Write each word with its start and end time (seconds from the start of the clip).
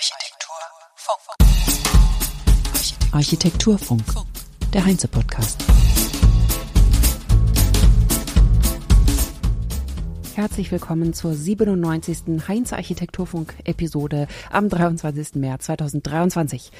Architekturfunk. 0.00 1.36
Architekturfunk, 3.12 4.02
der 4.72 4.86
Heinze-Podcast. 4.86 5.62
Herzlich 10.34 10.72
willkommen 10.72 11.12
zur 11.12 11.34
97. 11.34 12.48
Heinz 12.48 12.72
Architekturfunk-Episode 12.72 14.26
am 14.50 14.70
23. 14.70 15.34
März 15.34 15.66
2023. 15.66 16.72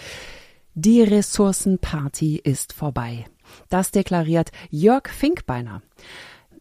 Die 0.73 1.03
Ressourcenparty 1.03 2.41
ist 2.43 2.73
vorbei. 2.73 3.27
Das 3.69 3.91
deklariert 3.91 4.51
Jörg 4.71 5.11
Finkbeiner. 5.11 5.83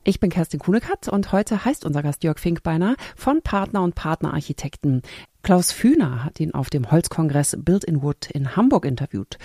Ich 0.09 0.19
bin 0.19 0.31
Kerstin 0.31 0.59
Kuhnekatz 0.59 1.07
und 1.07 1.31
heute 1.33 1.65
heißt 1.65 1.85
unser 1.85 2.01
Gast 2.01 2.23
Jörg 2.23 2.39
Finkbeiner 2.39 2.95
von 3.15 3.43
Partner 3.43 3.83
und 3.83 3.93
Partnerarchitekten. 3.93 5.03
Klaus 5.43 5.71
Fühner 5.71 6.23
hat 6.23 6.39
ihn 6.39 6.55
auf 6.55 6.71
dem 6.71 6.89
Holzkongress 6.89 7.55
Build 7.59 7.83
in 7.83 8.01
Wood 8.01 8.31
in 8.31 8.55
Hamburg 8.55 8.85
interviewt 8.85 9.37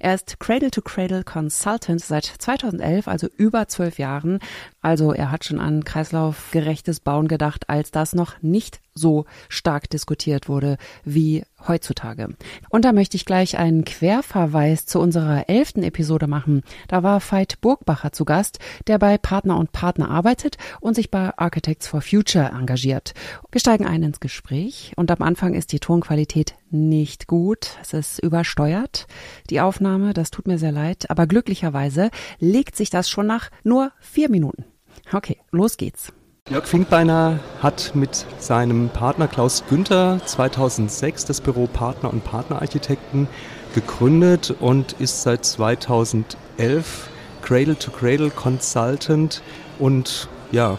er 0.00 0.14
ist 0.14 0.38
Cradle 0.38 0.70
to 0.70 0.80
Cradle 0.80 1.24
Consultant 1.24 2.00
seit 2.00 2.24
2011, 2.24 3.08
also 3.08 3.28
über 3.36 3.66
zwölf 3.66 3.98
Jahren. 3.98 4.38
Also 4.80 5.12
er 5.12 5.30
hat 5.32 5.44
schon 5.44 5.58
an 5.58 5.84
kreislaufgerechtes 5.84 7.00
Bauen 7.00 7.26
gedacht, 7.26 7.68
als 7.68 7.90
das 7.90 8.14
noch 8.14 8.40
nicht 8.40 8.80
so 8.98 9.24
stark 9.48 9.88
diskutiert 9.90 10.48
wurde 10.48 10.76
wie 11.04 11.44
heutzutage. 11.66 12.28
Und 12.68 12.84
da 12.84 12.92
möchte 12.92 13.16
ich 13.16 13.24
gleich 13.24 13.58
einen 13.58 13.84
Querverweis 13.84 14.86
zu 14.86 15.00
unserer 15.00 15.48
elften 15.48 15.82
Episode 15.82 16.26
machen. 16.26 16.62
Da 16.86 17.02
war 17.02 17.20
Veit 17.20 17.60
Burgbacher 17.60 18.12
zu 18.12 18.24
Gast, 18.24 18.58
der 18.86 18.98
bei 18.98 19.18
Partner 19.18 19.56
und 19.56 19.72
Partner 19.72 20.10
arbeitet 20.10 20.56
und 20.80 20.94
sich 20.94 21.10
bei 21.10 21.36
Architects 21.36 21.88
for 21.88 22.00
Future 22.00 22.50
engagiert. 22.50 23.14
Wir 23.50 23.60
steigen 23.60 23.86
ein 23.86 24.02
ins 24.02 24.20
Gespräch 24.20 24.92
und 24.96 25.10
am 25.10 25.22
Anfang 25.22 25.54
ist 25.54 25.72
die 25.72 25.80
Tonqualität 25.80 26.54
nicht 26.70 27.26
gut. 27.26 27.76
Es 27.80 27.92
ist 27.92 28.18
übersteuert, 28.18 29.06
die 29.50 29.60
Aufnahme. 29.60 30.12
Das 30.12 30.30
tut 30.30 30.46
mir 30.46 30.58
sehr 30.58 30.72
leid. 30.72 31.10
Aber 31.10 31.26
glücklicherweise 31.26 32.10
legt 32.38 32.76
sich 32.76 32.90
das 32.90 33.08
schon 33.08 33.26
nach 33.26 33.50
nur 33.64 33.92
vier 34.00 34.30
Minuten. 34.30 34.64
Okay, 35.12 35.38
los 35.50 35.76
geht's. 35.76 36.12
Jörg 36.50 36.66
Finkbeiner 36.66 37.40
hat 37.62 37.92
mit 37.94 38.24
seinem 38.38 38.88
Partner 38.88 39.28
Klaus 39.28 39.64
Günther 39.68 40.18
2006 40.24 41.26
das 41.26 41.42
Büro 41.42 41.66
Partner 41.66 42.10
und 42.10 42.24
Partnerarchitekten 42.24 43.28
gegründet 43.74 44.54
und 44.58 44.94
ist 44.94 45.20
seit 45.20 45.44
2011 45.44 47.10
Cradle 47.42 47.78
to 47.78 47.90
Cradle 47.90 48.30
Consultant 48.30 49.42
und 49.78 50.30
ja, 50.50 50.78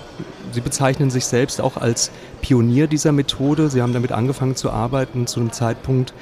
sie 0.54 0.62
bezeichnen 0.62 1.12
sich 1.12 1.28
selbst 1.28 1.62
auch 1.62 1.78
als 1.78 2.10
Pionier 2.42 2.88
dieser 2.88 3.12
Methode. 3.12 3.70
Sie 3.70 3.84
haben 3.84 3.94
damit 3.94 4.12
angefangen 4.12 4.56
zu 4.56 4.72
arbeiten 4.72 5.28
zu 5.28 5.40
einem 5.40 5.52
Zeitpunkt, 5.52 6.16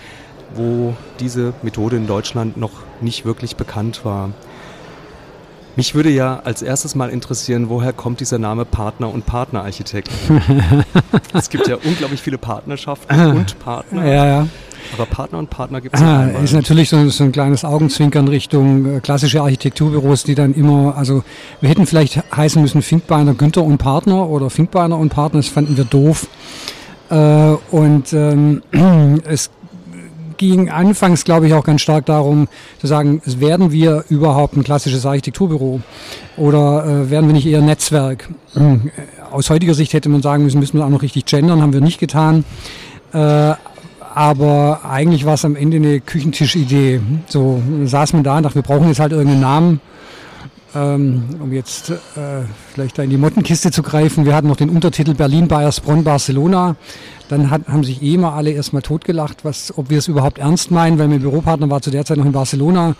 wo 0.55 0.93
diese 1.21 1.53
Methode 1.61 1.95
in 1.95 2.05
Deutschland 2.05 2.57
noch 2.57 2.73
nicht 2.99 3.23
wirklich 3.23 3.55
bekannt 3.55 4.03
war. 4.03 4.31
Mich 5.77 5.93
würde 5.93 6.09
ja 6.09 6.41
als 6.43 6.63
erstes 6.63 6.95
mal 6.95 7.11
interessieren, 7.11 7.69
woher 7.69 7.93
kommt 7.93 8.19
dieser 8.19 8.39
Name 8.39 8.65
Partner 8.65 9.13
und 9.13 9.27
Partnerarchitekt? 9.27 10.09
es 11.33 11.51
gibt 11.51 11.67
ja 11.67 11.75
unglaublich 11.75 12.19
viele 12.19 12.39
Partnerschaften 12.39 13.15
und 13.27 13.59
Partner. 13.59 14.03
Ja, 14.03 14.25
ja. 14.25 14.47
Aber 14.95 15.05
Partner 15.05 15.37
und 15.37 15.51
Partner 15.51 15.79
gibt 15.79 15.93
es 15.93 16.01
ja 16.01 16.31
ah, 16.35 16.43
Ist 16.43 16.53
natürlich 16.53 16.89
so, 16.89 17.07
so, 17.09 17.23
ein 17.23 17.31
kleines 17.31 17.63
Augenzwinkern 17.63 18.27
Richtung 18.27 18.97
äh, 18.97 18.99
klassische 19.01 19.41
Architekturbüros, 19.41 20.23
die 20.23 20.33
dann 20.33 20.55
immer, 20.55 20.97
also 20.97 21.23
wir 21.61 21.69
hätten 21.69 21.85
vielleicht 21.85 22.23
heißen 22.35 22.59
müssen 22.59 22.81
Finkbeiner, 22.81 23.35
Günther 23.35 23.63
und 23.63 23.77
Partner 23.77 24.27
oder 24.27 24.49
Finkbeiner 24.49 24.97
und 24.97 25.09
Partner, 25.09 25.41
das 25.41 25.49
fanden 25.49 25.77
wir 25.77 25.85
doof. 25.85 26.27
Äh, 27.11 27.55
und 27.69 28.13
ähm, 28.13 28.63
es 29.25 29.51
ging 30.37 30.69
anfangs, 30.69 31.23
glaube 31.23 31.47
ich, 31.47 31.53
auch 31.53 31.63
ganz 31.63 31.81
stark 31.81 32.05
darum 32.05 32.47
zu 32.79 32.87
sagen, 32.87 33.21
werden 33.25 33.71
wir 33.71 34.05
überhaupt 34.09 34.55
ein 34.55 34.63
klassisches 34.63 35.05
Architekturbüro 35.05 35.81
oder 36.37 36.85
äh, 36.85 37.09
werden 37.09 37.27
wir 37.27 37.33
nicht 37.33 37.47
eher 37.47 37.61
Netzwerk? 37.61 38.29
Äh, 38.55 38.77
aus 39.31 39.49
heutiger 39.49 39.73
Sicht 39.73 39.93
hätte 39.93 40.09
man 40.09 40.21
sagen 40.21 40.43
müssen, 40.43 40.59
müssen 40.59 40.77
wir 40.77 40.85
auch 40.85 40.89
noch 40.89 41.01
richtig 41.01 41.25
gendern, 41.25 41.61
haben 41.61 41.73
wir 41.73 41.81
nicht 41.81 41.99
getan. 41.99 42.45
Äh, 43.13 43.53
aber 44.17 44.81
eigentlich 44.83 45.25
war 45.25 45.35
es 45.35 45.45
am 45.45 45.55
Ende 45.55 45.77
eine 45.77 45.99
Küchentischidee. 45.99 47.01
So 47.27 47.61
saß 47.85 48.13
man 48.13 48.23
da 48.23 48.37
und 48.37 48.43
dachte, 48.43 48.55
wir 48.55 48.63
brauchen 48.63 48.87
jetzt 48.87 48.99
halt 48.99 49.11
irgendeinen 49.11 49.41
Namen, 49.41 49.81
um 50.79 51.51
jetzt 51.51 51.89
äh, 51.89 51.95
vielleicht 52.73 52.97
da 52.97 53.03
in 53.03 53.09
die 53.09 53.17
Mottenkiste 53.17 53.71
zu 53.71 53.83
greifen. 53.83 54.25
Wir 54.25 54.35
hatten 54.35 54.47
noch 54.47 54.55
den 54.55 54.69
Untertitel 54.69 55.13
Berlin, 55.13 55.47
Bayersbronn, 55.47 56.03
Barcelona. 56.03 56.75
Dann 57.29 57.49
hat, 57.49 57.67
haben 57.67 57.83
sich 57.83 58.01
eh 58.01 58.13
immer 58.13 58.33
alle 58.33 58.51
erstmal 58.51 58.81
totgelacht, 58.81 59.43
was, 59.43 59.77
ob 59.77 59.89
wir 59.89 59.97
es 59.97 60.07
überhaupt 60.07 60.37
ernst 60.37 60.71
meinen, 60.71 60.97
weil 60.97 61.07
mein 61.07 61.19
Büropartner 61.19 61.69
war 61.69 61.81
zu 61.81 61.91
der 61.91 62.05
Zeit 62.05 62.17
noch 62.17 62.25
in 62.25 62.31
Barcelona. 62.31 62.95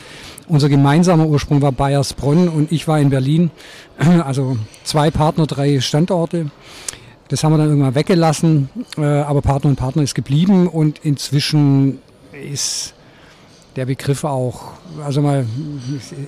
Unser 0.47 0.69
gemeinsamer 0.69 1.27
Ursprung 1.27 1.61
war 1.61 1.71
Bayersbronn 1.71 2.49
und 2.49 2.71
ich 2.71 2.88
war 2.88 2.99
in 2.99 3.09
Berlin. 3.09 3.51
Also 4.25 4.57
zwei 4.83 5.11
Partner, 5.11 5.47
drei 5.47 5.79
Standorte. 5.79 6.51
Das 7.29 7.44
haben 7.44 7.53
wir 7.53 7.57
dann 7.57 7.67
irgendwann 7.69 7.95
weggelassen, 7.95 8.69
äh, 8.97 9.03
aber 9.03 9.41
Partner 9.41 9.69
und 9.69 9.75
Partner 9.75 10.03
ist 10.03 10.15
geblieben 10.15 10.67
und 10.67 10.99
inzwischen 11.03 11.99
ist 12.31 12.94
der 13.77 13.85
Begriff 13.85 14.23
auch, 14.23 14.71
also 15.05 15.21
mal, 15.21 15.45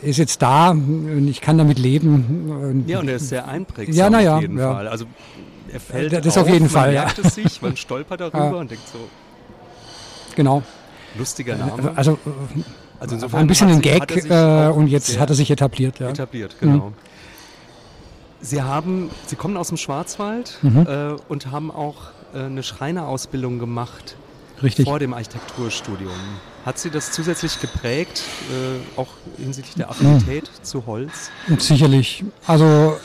ist 0.04 0.18
jetzt 0.18 0.42
da 0.42 0.70
und 0.70 1.28
ich 1.28 1.42
kann 1.42 1.58
damit 1.58 1.80
leben. 1.80 2.86
Ja, 2.88 3.00
und 3.00 3.10
er 3.10 3.16
ist 3.16 3.30
sehr 3.30 3.48
einprägsam 3.48 3.96
ja, 3.96 4.10
na 4.10 4.22
ja, 4.22 4.36
auf 4.36 4.42
jeden 4.42 4.58
ja. 4.60 4.74
Fall. 4.74 4.88
Also 4.88 5.06
er 5.74 5.80
fällt 5.80 6.14
Das 6.14 6.38
auf, 6.38 6.44
auf 6.44 6.50
jeden 6.50 6.66
man 6.66 6.70
Fall, 6.70 6.92
merkt 6.94 7.18
ja. 7.18 7.24
es 7.26 7.36
sich, 7.36 7.62
man 7.62 7.76
stolpert 7.76 8.22
darüber 8.22 8.38
ja. 8.52 8.52
und 8.52 8.70
denkt 8.70 8.88
so, 8.88 9.00
genau. 10.36 10.62
lustiger 11.18 11.56
Name. 11.56 11.92
Also, 11.96 12.20
also 13.00 13.16
insofern 13.16 13.40
ein 13.40 13.48
bisschen 13.48 13.70
ein 13.70 13.82
Gag 13.82 14.16
äh, 14.30 14.68
und 14.70 14.88
jetzt 14.88 15.20
hat 15.20 15.30
er 15.30 15.36
sich 15.36 15.50
etabliert. 15.50 16.00
Ja. 16.00 16.10
Etabliert, 16.10 16.56
genau. 16.60 16.90
Mhm. 16.90 16.94
Sie 18.42 18.62
haben, 18.62 19.10
Sie 19.26 19.36
kommen 19.36 19.58
aus 19.58 19.70
dem 19.70 19.78
Schwarzwald 19.78 20.60
Mhm. 20.62 20.86
äh, 20.88 21.16
und 21.28 21.50
haben 21.52 21.72
auch 21.72 22.12
äh, 22.34 22.44
eine 22.44 22.62
Schreinerausbildung 22.62 23.58
gemacht 23.58 24.16
Richtig. 24.62 24.86
vor 24.88 25.00
dem 25.00 25.14
Architekturstudium. 25.14 26.12
Hat 26.70 26.78
Sie 26.78 26.92
das 26.92 27.12
zusätzlich 27.12 27.60
geprägt, 27.60 28.22
äh, 28.52 29.00
auch 29.00 29.08
hinsichtlich 29.40 29.74
der 29.74 29.90
Affinität 29.90 30.52
zu 30.62 30.86
Holz? 30.86 31.32
Sicherlich. 31.58 32.24
Also 32.46 32.96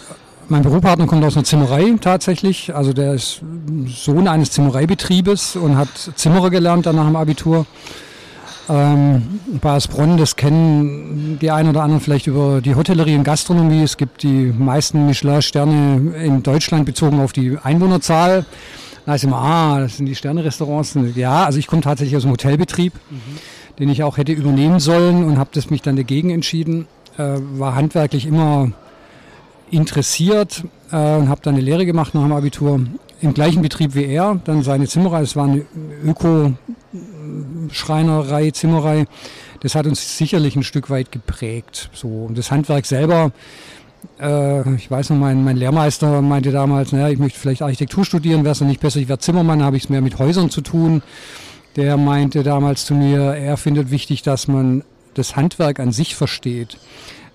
mein 0.50 0.60
Büropartner 0.60 1.06
kommt 1.06 1.24
aus 1.24 1.34
einer 1.34 1.44
Zimmerei 1.44 1.94
tatsächlich. 1.98 2.74
Also 2.74 2.92
der 2.92 3.14
ist 3.14 3.40
Sohn 3.86 4.28
eines 4.28 4.50
Zimmereibetriebes 4.50 5.56
und 5.56 5.78
hat 5.78 5.88
Zimmerer 6.14 6.50
gelernt 6.50 6.84
dann 6.84 6.96
nach 6.96 7.06
dem 7.06 7.16
Abitur. 7.16 7.64
Ähm, 8.68 9.40
Bayersbronn, 9.62 10.18
das 10.18 10.36
kennen 10.36 11.38
die 11.40 11.50
einen 11.50 11.70
oder 11.70 11.84
anderen 11.84 12.02
vielleicht 12.02 12.26
über 12.26 12.60
die 12.60 12.74
Hotellerie 12.74 13.16
und 13.16 13.24
Gastronomie. 13.24 13.82
Es 13.82 13.96
gibt 13.96 14.24
die 14.24 14.52
meisten 14.58 15.06
Michelin-Sterne 15.06 16.14
in 16.22 16.42
Deutschland 16.42 16.84
bezogen 16.84 17.18
auf 17.18 17.32
die 17.32 17.56
Einwohnerzahl. 17.56 18.44
Da 19.06 19.14
ist 19.14 19.24
immer, 19.24 19.36
ah, 19.36 19.80
das 19.80 19.98
sind 19.98 20.06
die 20.06 20.14
Sterne-Restaurants. 20.14 20.96
Ja, 21.14 21.44
also 21.44 21.58
ich 21.58 21.66
komme 21.66 21.82
tatsächlich 21.82 22.16
aus 22.16 22.22
dem 22.22 22.30
Hotelbetrieb, 22.30 22.94
mhm. 23.10 23.38
Den 23.78 23.88
ich 23.88 24.02
auch 24.02 24.16
hätte 24.16 24.32
übernehmen 24.32 24.80
sollen 24.80 25.24
und 25.24 25.38
habe 25.38 25.50
das 25.52 25.70
mich 25.70 25.82
dann 25.82 25.96
dagegen 25.96 26.30
entschieden. 26.30 26.86
Äh, 27.16 27.36
war 27.58 27.74
handwerklich 27.74 28.26
immer 28.26 28.72
interessiert 29.70 30.64
äh, 30.90 31.16
und 31.16 31.28
habe 31.28 31.40
dann 31.42 31.54
eine 31.54 31.62
Lehre 31.62 31.86
gemacht 31.86 32.14
nach 32.14 32.22
dem 32.22 32.32
Abitur 32.32 32.80
im 33.20 33.34
gleichen 33.34 33.62
Betrieb 33.62 33.94
wie 33.94 34.04
er, 34.04 34.40
dann 34.44 34.62
seine 34.62 34.86
Zimmerei, 34.86 35.22
es 35.22 35.34
war 35.34 35.44
eine 35.44 35.64
Öko-Schreinerei, 36.04 38.50
Zimmerei. 38.50 39.06
Das 39.60 39.74
hat 39.74 39.86
uns 39.86 40.18
sicherlich 40.18 40.56
ein 40.56 40.62
Stück 40.62 40.90
weit 40.90 41.10
geprägt. 41.10 41.88
So. 41.94 42.08
Und 42.08 42.36
das 42.36 42.50
Handwerk 42.50 42.84
selber, 42.84 43.32
äh, 44.20 44.74
ich 44.74 44.90
weiß 44.90 45.08
noch, 45.10 45.16
mein, 45.16 45.42
mein 45.42 45.56
Lehrmeister 45.56 46.20
meinte 46.20 46.50
damals, 46.50 46.92
naja, 46.92 47.08
ich 47.08 47.18
möchte 47.18 47.38
vielleicht 47.38 47.62
Architektur 47.62 48.04
studieren, 48.04 48.44
wäre 48.44 48.52
es 48.52 48.60
nicht 48.60 48.80
besser, 48.80 49.00
ich 49.00 49.08
wäre 49.08 49.18
Zimmermann, 49.18 49.62
habe 49.62 49.78
ich 49.78 49.84
es 49.84 49.88
mehr 49.88 50.02
mit 50.02 50.18
Häusern 50.18 50.50
zu 50.50 50.60
tun. 50.60 51.02
Der 51.76 51.96
meinte 51.96 52.42
damals 52.42 52.84
zu 52.84 52.94
mir, 52.94 53.20
er 53.34 53.56
findet 53.56 53.90
wichtig, 53.90 54.22
dass 54.22 54.48
man 54.48 54.84
das 55.14 55.36
Handwerk 55.36 55.80
an 55.80 55.92
sich 55.92 56.14
versteht. 56.14 56.78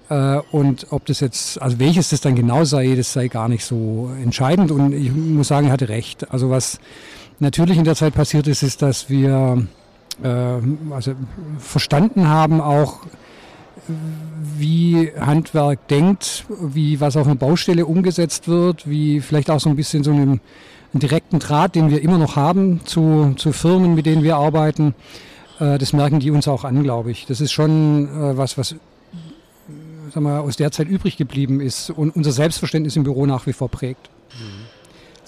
Äh, 0.09 0.39
und 0.51 0.87
ob 0.91 1.05
das 1.05 1.19
jetzt, 1.19 1.61
also 1.61 1.79
welches 1.79 2.09
das 2.09 2.21
dann 2.21 2.35
genau 2.35 2.63
sei, 2.63 2.95
das 2.95 3.13
sei 3.13 3.27
gar 3.27 3.47
nicht 3.49 3.65
so 3.65 4.11
entscheidend. 4.21 4.71
Und 4.71 4.93
ich 4.93 5.11
muss 5.11 5.49
sagen, 5.49 5.67
er 5.67 5.73
hatte 5.73 5.89
recht. 5.89 6.31
Also 6.31 6.49
was 6.49 6.79
natürlich 7.39 7.77
in 7.77 7.83
der 7.83 7.95
Zeit 7.95 8.13
passiert 8.13 8.47
ist, 8.47 8.63
ist, 8.63 8.81
dass 8.81 9.09
wir 9.09 9.67
äh, 10.23 10.27
also 10.91 11.13
verstanden 11.59 12.27
haben 12.27 12.61
auch, 12.61 12.99
wie 14.57 15.11
Handwerk 15.19 15.87
denkt, 15.87 16.45
wie 16.49 16.99
was 16.99 17.17
auf 17.17 17.25
einer 17.25 17.35
Baustelle 17.35 17.85
umgesetzt 17.85 18.47
wird, 18.47 18.89
wie 18.89 19.21
vielleicht 19.21 19.49
auch 19.49 19.59
so 19.59 19.69
ein 19.69 19.75
bisschen 19.75 20.03
so 20.03 20.11
einen, 20.11 20.41
einen 20.93 21.01
direkten 21.01 21.39
Draht, 21.39 21.75
den 21.75 21.89
wir 21.89 22.01
immer 22.01 22.17
noch 22.17 22.35
haben 22.35 22.81
zu, 22.85 23.33
zu 23.37 23.51
Firmen, 23.51 23.95
mit 23.95 24.05
denen 24.05 24.23
wir 24.23 24.37
arbeiten. 24.37 24.95
Äh, 25.59 25.77
das 25.77 25.93
merken 25.93 26.19
die 26.19 26.31
uns 26.31 26.47
auch 26.47 26.63
an, 26.63 26.83
glaube 26.83 27.11
ich. 27.11 27.25
Das 27.25 27.41
ist 27.41 27.51
schon 27.51 28.07
äh, 28.07 28.37
was, 28.37 28.57
was 28.57 28.75
sagen 30.11 30.25
wir, 30.25 30.41
aus 30.41 30.55
der 30.55 30.71
Zeit 30.71 30.87
übrig 30.87 31.17
geblieben 31.17 31.61
ist 31.61 31.89
und 31.89 32.15
unser 32.15 32.31
Selbstverständnis 32.31 32.95
im 32.95 33.03
Büro 33.03 33.25
nach 33.25 33.45
wie 33.45 33.53
vor 33.53 33.69
prägt. 33.69 34.09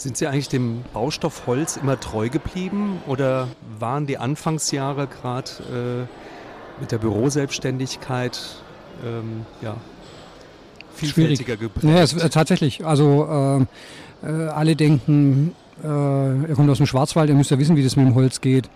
Sind 0.02 0.18
Sie 0.18 0.26
eigentlich 0.26 0.50
dem 0.50 0.84
Baustoff 0.94 1.46
Holz 1.46 1.78
immer 1.78 2.00
treu 2.00 2.30
geblieben 2.30 3.00
oder 3.06 3.50
waren 3.78 4.08
die 4.08 4.18
Anfangsjahre 4.18 5.06
gerade 5.06 6.08
äh, 6.10 6.82
mit 6.82 6.92
der 6.92 6.98
Büroselbstständigkeit 6.98 8.40
ähm, 9.06 9.46
ja, 9.62 9.78
vielfältiger 10.96 11.56
geprägt? 11.56 11.86
Ja, 11.86 12.02
es, 12.02 12.14
äh, 12.14 12.30
tatsächlich. 12.30 12.84
Also 12.84 13.60
äh, 13.62 13.66
äh 14.24 14.48
alle 14.48 14.76
denken, 14.76 15.56
äh, 15.84 15.88
er 15.88 16.56
kommt 16.56 16.70
aus 16.70 16.78
dem 16.78 16.86
Schwarzwald, 16.86 17.30
er 17.30 17.36
müsste 17.36 17.56
ja 17.56 17.60
wissen, 17.60 17.76
wie 17.76 17.84
das 17.84 17.96
mit 17.96 18.06
dem 18.06 18.16
Holz 18.16 18.42
geht. 18.42 18.70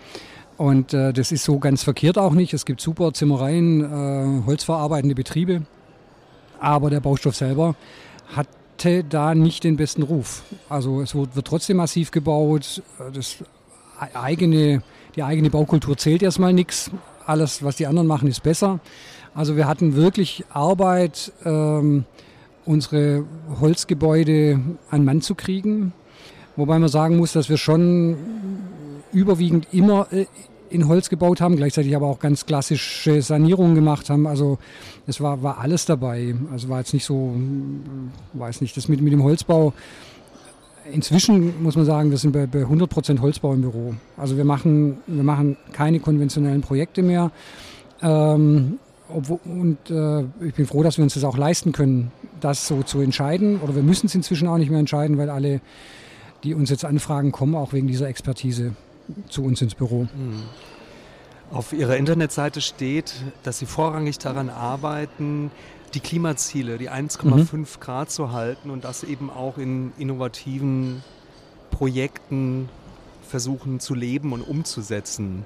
Und 0.57 0.93
äh, 0.93 1.11
das 1.11 1.31
ist 1.31 1.43
so 1.43 1.59
ganz 1.59 1.83
verkehrt 1.83 2.17
auch 2.17 2.33
nicht. 2.33 2.53
Es 2.53 2.65
gibt 2.65 2.79
super 2.79 3.13
Zimmereien, 3.13 4.45
holzverarbeitende 4.45 5.15
Betriebe. 5.15 5.63
Aber 6.59 6.89
der 6.89 7.01
Baustoff 7.01 7.35
selber 7.35 7.75
hat 8.33 8.47
hatte 8.75 9.03
da 9.03 9.35
nicht 9.35 9.63
den 9.63 9.77
besten 9.77 10.03
Ruf. 10.03 10.43
Also 10.67 11.01
es 11.01 11.15
wird, 11.15 11.35
wird 11.35 11.47
trotzdem 11.47 11.77
massiv 11.77 12.11
gebaut. 12.11 12.83
Das 13.13 13.37
eigene, 14.13 14.83
die 15.15 15.23
eigene 15.23 15.49
Baukultur 15.49 15.97
zählt 15.97 16.21
erstmal 16.21 16.51
nichts. 16.51 16.91
Alles, 17.25 17.63
was 17.63 17.77
die 17.77 17.87
anderen 17.87 18.07
machen, 18.07 18.27
ist 18.27 18.43
besser. 18.43 18.79
Also 19.33 19.55
wir 19.55 19.67
hatten 19.67 19.95
wirklich 19.95 20.43
Arbeit, 20.49 21.31
ähm, 21.45 22.03
unsere 22.65 23.25
Holzgebäude 23.59 24.59
an 24.89 25.05
Mann 25.05 25.21
zu 25.21 25.35
kriegen. 25.35 25.93
Wobei 26.55 26.79
man 26.79 26.89
sagen 26.89 27.17
muss, 27.17 27.33
dass 27.33 27.49
wir 27.49 27.57
schon 27.57 28.17
überwiegend 29.11 29.67
immer 29.71 30.07
äh, 30.11 30.25
in 30.69 30.87
Holz 30.87 31.09
gebaut 31.09 31.41
haben, 31.41 31.55
gleichzeitig 31.55 31.95
aber 31.95 32.07
auch 32.07 32.19
ganz 32.19 32.45
klassische 32.45 33.21
Sanierungen 33.21 33.75
gemacht 33.75 34.09
haben. 34.09 34.27
Also 34.27 34.57
es 35.07 35.21
war, 35.21 35.41
war 35.43 35.59
alles 35.59 35.85
dabei. 35.85 36.35
Also 36.51 36.69
war 36.69 36.79
jetzt 36.79 36.93
nicht 36.93 37.05
so, 37.05 37.35
weiß 38.33 38.61
nicht, 38.61 38.75
das 38.75 38.87
mit, 38.87 39.01
mit 39.01 39.13
dem 39.13 39.23
Holzbau. 39.23 39.73
Inzwischen 40.91 41.63
muss 41.63 41.75
man 41.75 41.85
sagen, 41.85 42.11
wir 42.11 42.17
sind 42.17 42.31
bei, 42.31 42.45
bei 42.45 42.59
100 42.59 42.89
Prozent 42.89 43.21
Holzbau 43.21 43.53
im 43.53 43.61
Büro. 43.61 43.95
Also 44.17 44.37
wir 44.37 44.45
machen, 44.45 44.97
wir 45.07 45.23
machen 45.23 45.57
keine 45.71 45.99
konventionellen 45.99 46.61
Projekte 46.61 47.01
mehr. 47.01 47.31
Ähm, 48.01 48.79
obwohl, 49.09 49.39
und 49.45 49.77
äh, 49.89 50.21
ich 50.45 50.53
bin 50.55 50.65
froh, 50.65 50.83
dass 50.83 50.97
wir 50.97 51.03
uns 51.03 51.13
das 51.13 51.23
auch 51.23 51.37
leisten 51.37 51.71
können, 51.71 52.11
das 52.39 52.67
so 52.67 52.83
zu 52.83 53.01
entscheiden. 53.01 53.59
Oder 53.61 53.75
wir 53.75 53.83
müssen 53.83 54.07
es 54.07 54.15
inzwischen 54.15 54.47
auch 54.47 54.57
nicht 54.57 54.69
mehr 54.69 54.79
entscheiden, 54.79 55.17
weil 55.17 55.29
alle, 55.29 55.61
die 56.43 56.53
uns 56.53 56.69
jetzt 56.69 56.85
anfragen, 56.85 57.31
kommen 57.31 57.55
auch 57.55 57.73
wegen 57.73 57.87
dieser 57.87 58.07
Expertise 58.07 58.75
zu 59.29 59.43
uns 59.43 59.61
ins 59.61 59.75
Büro. 59.75 60.03
Mhm. 60.03 60.43
Auf 61.51 61.73
Ihrer 61.73 61.97
Internetseite 61.97 62.59
steht, 62.61 63.13
dass 63.43 63.59
Sie 63.59 63.67
vorrangig 63.67 64.17
daran 64.17 64.49
arbeiten, 64.49 65.51
die 65.93 65.99
Klimaziele, 65.99 66.77
die 66.77 66.89
1,5 66.89 67.55
mhm. 67.55 67.65
Grad 67.79 68.11
zu 68.11 68.31
halten 68.31 68.69
und 68.69 68.83
das 68.83 69.03
eben 69.03 69.29
auch 69.29 69.57
in 69.57 69.93
innovativen 69.97 71.03
Projekten 71.69 72.69
versuchen 73.27 73.79
zu 73.79 73.93
leben 73.93 74.33
und 74.33 74.41
umzusetzen. 74.41 75.43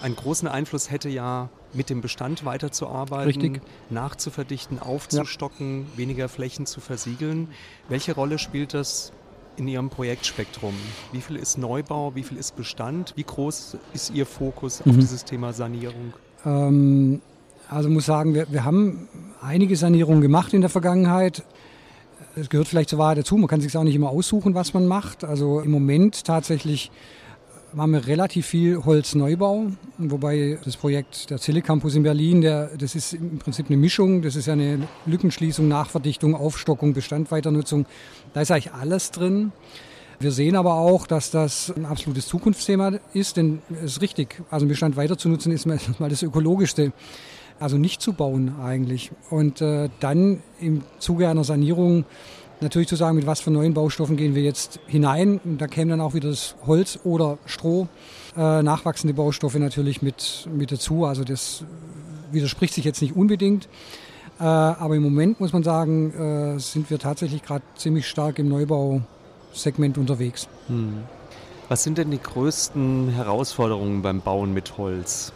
Einen 0.00 0.16
großen 0.16 0.48
Einfluss 0.48 0.90
hätte 0.90 1.08
ja 1.08 1.48
mit 1.74 1.90
dem 1.90 2.00
Bestand 2.00 2.44
weiterzuarbeiten, 2.44 3.26
Richtig. 3.26 3.60
nachzuverdichten, 3.90 4.78
aufzustocken, 4.78 5.86
ja. 5.92 5.98
weniger 5.98 6.28
Flächen 6.28 6.66
zu 6.66 6.80
versiegeln. 6.80 7.48
Welche 7.88 8.14
Rolle 8.14 8.38
spielt 8.38 8.74
das 8.74 9.12
in 9.56 9.68
Ihrem 9.68 9.90
Projektspektrum? 9.90 10.74
Wie 11.12 11.20
viel 11.20 11.36
ist 11.36 11.58
Neubau, 11.58 12.14
wie 12.14 12.22
viel 12.22 12.38
ist 12.38 12.56
Bestand? 12.56 13.12
Wie 13.16 13.24
groß 13.24 13.76
ist 13.92 14.10
Ihr 14.10 14.26
Fokus 14.26 14.84
mhm. 14.84 14.92
auf 14.92 14.98
dieses 14.98 15.24
Thema 15.24 15.52
Sanierung? 15.52 16.14
Ähm, 16.44 17.20
also 17.68 17.88
muss 17.88 18.06
sagen, 18.06 18.34
wir, 18.34 18.50
wir 18.50 18.64
haben 18.64 19.08
einige 19.40 19.76
Sanierungen 19.76 20.20
gemacht 20.20 20.52
in 20.52 20.60
der 20.60 20.70
Vergangenheit. 20.70 21.44
Es 22.34 22.48
gehört 22.48 22.68
vielleicht 22.68 22.88
zur 22.88 22.98
Wahrheit 22.98 23.18
dazu. 23.18 23.36
Man 23.36 23.48
kann 23.48 23.60
sich 23.60 23.76
auch 23.76 23.84
nicht 23.84 23.94
immer 23.94 24.10
aussuchen, 24.10 24.54
was 24.54 24.74
man 24.74 24.86
macht. 24.86 25.24
Also 25.24 25.60
im 25.60 25.70
Moment 25.70 26.24
tatsächlich 26.24 26.90
haben 27.76 27.92
wir 27.92 28.06
relativ 28.06 28.46
viel 28.46 28.84
Holzneubau, 28.84 29.66
wobei 29.98 30.58
das 30.64 30.76
Projekt 30.76 31.30
der 31.30 31.38
Zille 31.38 31.62
Campus 31.62 31.94
in 31.94 32.02
Berlin, 32.02 32.40
der, 32.40 32.70
das 32.76 32.94
ist 32.94 33.14
im 33.14 33.38
Prinzip 33.38 33.66
eine 33.68 33.76
Mischung. 33.76 34.22
Das 34.22 34.36
ist 34.36 34.46
ja 34.46 34.52
eine 34.52 34.86
Lückenschließung, 35.06 35.66
Nachverdichtung, 35.68 36.34
Aufstockung, 36.34 36.92
Bestandweiternutzung. 36.92 37.86
Da 38.34 38.42
ist 38.42 38.50
eigentlich 38.50 38.72
alles 38.72 39.10
drin. 39.10 39.52
Wir 40.20 40.30
sehen 40.30 40.54
aber 40.54 40.74
auch, 40.74 41.06
dass 41.06 41.30
das 41.30 41.72
ein 41.74 41.86
absolutes 41.86 42.26
Zukunftsthema 42.26 42.92
ist, 43.12 43.36
denn 43.36 43.60
es 43.82 43.92
ist 43.92 44.02
richtig, 44.02 44.40
also 44.50 44.66
Bestand 44.66 44.96
weiter 44.96 45.18
zu 45.18 45.28
nutzen 45.28 45.50
ist 45.52 45.66
mal 45.98 46.08
das 46.08 46.22
Ökologischste. 46.22 46.92
Also 47.58 47.78
nicht 47.78 48.02
zu 48.02 48.12
bauen 48.12 48.56
eigentlich. 48.62 49.12
Und 49.30 49.60
äh, 49.60 49.88
dann 50.00 50.42
im 50.60 50.82
Zuge 50.98 51.28
einer 51.28 51.44
Sanierung 51.44 52.04
natürlich 52.62 52.88
zu 52.88 52.96
sagen, 52.96 53.16
mit 53.16 53.26
was 53.26 53.40
für 53.40 53.50
neuen 53.50 53.74
Baustoffen 53.74 54.16
gehen 54.16 54.34
wir 54.34 54.42
jetzt 54.42 54.80
hinein. 54.86 55.40
Und 55.44 55.58
da 55.58 55.66
käme 55.66 55.90
dann 55.90 56.00
auch 56.00 56.14
wieder 56.14 56.30
das 56.30 56.54
Holz 56.66 56.98
oder 57.04 57.38
Stroh, 57.46 57.88
äh, 58.36 58.62
nachwachsende 58.62 59.14
Baustoffe 59.14 59.56
natürlich 59.56 60.02
mit, 60.02 60.48
mit 60.54 60.72
dazu. 60.72 61.04
Also 61.04 61.24
das 61.24 61.64
widerspricht 62.30 62.74
sich 62.74 62.84
jetzt 62.84 63.02
nicht 63.02 63.16
unbedingt. 63.16 63.68
Äh, 64.40 64.44
aber 64.44 64.96
im 64.96 65.02
Moment 65.02 65.40
muss 65.40 65.52
man 65.52 65.62
sagen, 65.62 66.12
äh, 66.56 66.58
sind 66.58 66.90
wir 66.90 66.98
tatsächlich 66.98 67.42
gerade 67.42 67.64
ziemlich 67.76 68.08
stark 68.08 68.38
im 68.38 68.48
Neubausegment 68.48 69.98
unterwegs. 69.98 70.48
Hm. 70.68 71.02
Was 71.68 71.84
sind 71.84 71.98
denn 71.98 72.10
die 72.10 72.20
größten 72.20 73.10
Herausforderungen 73.10 74.02
beim 74.02 74.20
Bauen 74.20 74.52
mit 74.52 74.76
Holz? 74.78 75.32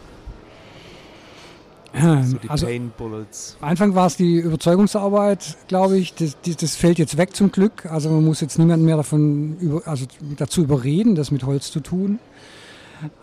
So 1.93 2.37
die 2.37 2.49
also, 2.49 2.65
Pain 2.65 2.91
Bullets. 2.97 3.57
Anfang 3.61 3.95
war 3.95 4.07
es 4.07 4.17
die 4.17 4.37
Überzeugungsarbeit, 4.37 5.57
glaube 5.67 5.97
ich. 5.97 6.13
Das, 6.13 6.37
das, 6.41 6.75
fällt 6.75 6.99
jetzt 6.99 7.17
weg 7.17 7.35
zum 7.35 7.51
Glück. 7.51 7.85
Also 7.85 8.09
man 8.09 8.23
muss 8.23 8.41
jetzt 8.41 8.59
niemanden 8.59 8.85
mehr 8.85 8.97
davon 8.97 9.57
über, 9.59 9.87
also 9.87 10.05
dazu 10.37 10.63
überreden, 10.63 11.15
das 11.15 11.31
mit 11.31 11.43
Holz 11.43 11.71
zu 11.71 11.79
tun. 11.79 12.19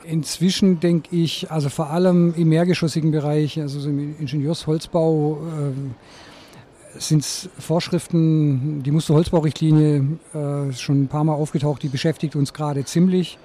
Inzwischen 0.04 0.80
denke 0.80 1.14
ich, 1.14 1.50
also 1.50 1.68
vor 1.68 1.90
allem 1.90 2.32
im 2.36 2.48
mehrgeschossigen 2.48 3.10
Bereich, 3.10 3.60
also 3.60 3.88
im 3.88 4.18
Ingenieursholzbau, 4.18 5.38
äh, 5.38 7.00
sind 7.00 7.22
es 7.22 7.48
Vorschriften, 7.58 8.82
die 8.84 8.92
Musterholzbaurichtlinie 8.92 10.18
äh, 10.32 10.72
schon 10.72 11.02
ein 11.02 11.08
paar 11.08 11.24
Mal 11.24 11.34
aufgetaucht, 11.34 11.82
die 11.82 11.88
beschäftigt 11.88 12.36
uns 12.36 12.52
gerade 12.52 12.84
ziemlich. 12.84 13.36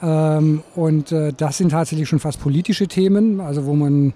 Ähm, 0.00 0.62
und 0.76 1.10
äh, 1.10 1.32
das 1.36 1.58
sind 1.58 1.70
tatsächlich 1.70 2.08
schon 2.08 2.20
fast 2.20 2.40
politische 2.40 2.86
Themen, 2.86 3.40
also 3.40 3.66
wo 3.66 3.74
man 3.74 4.14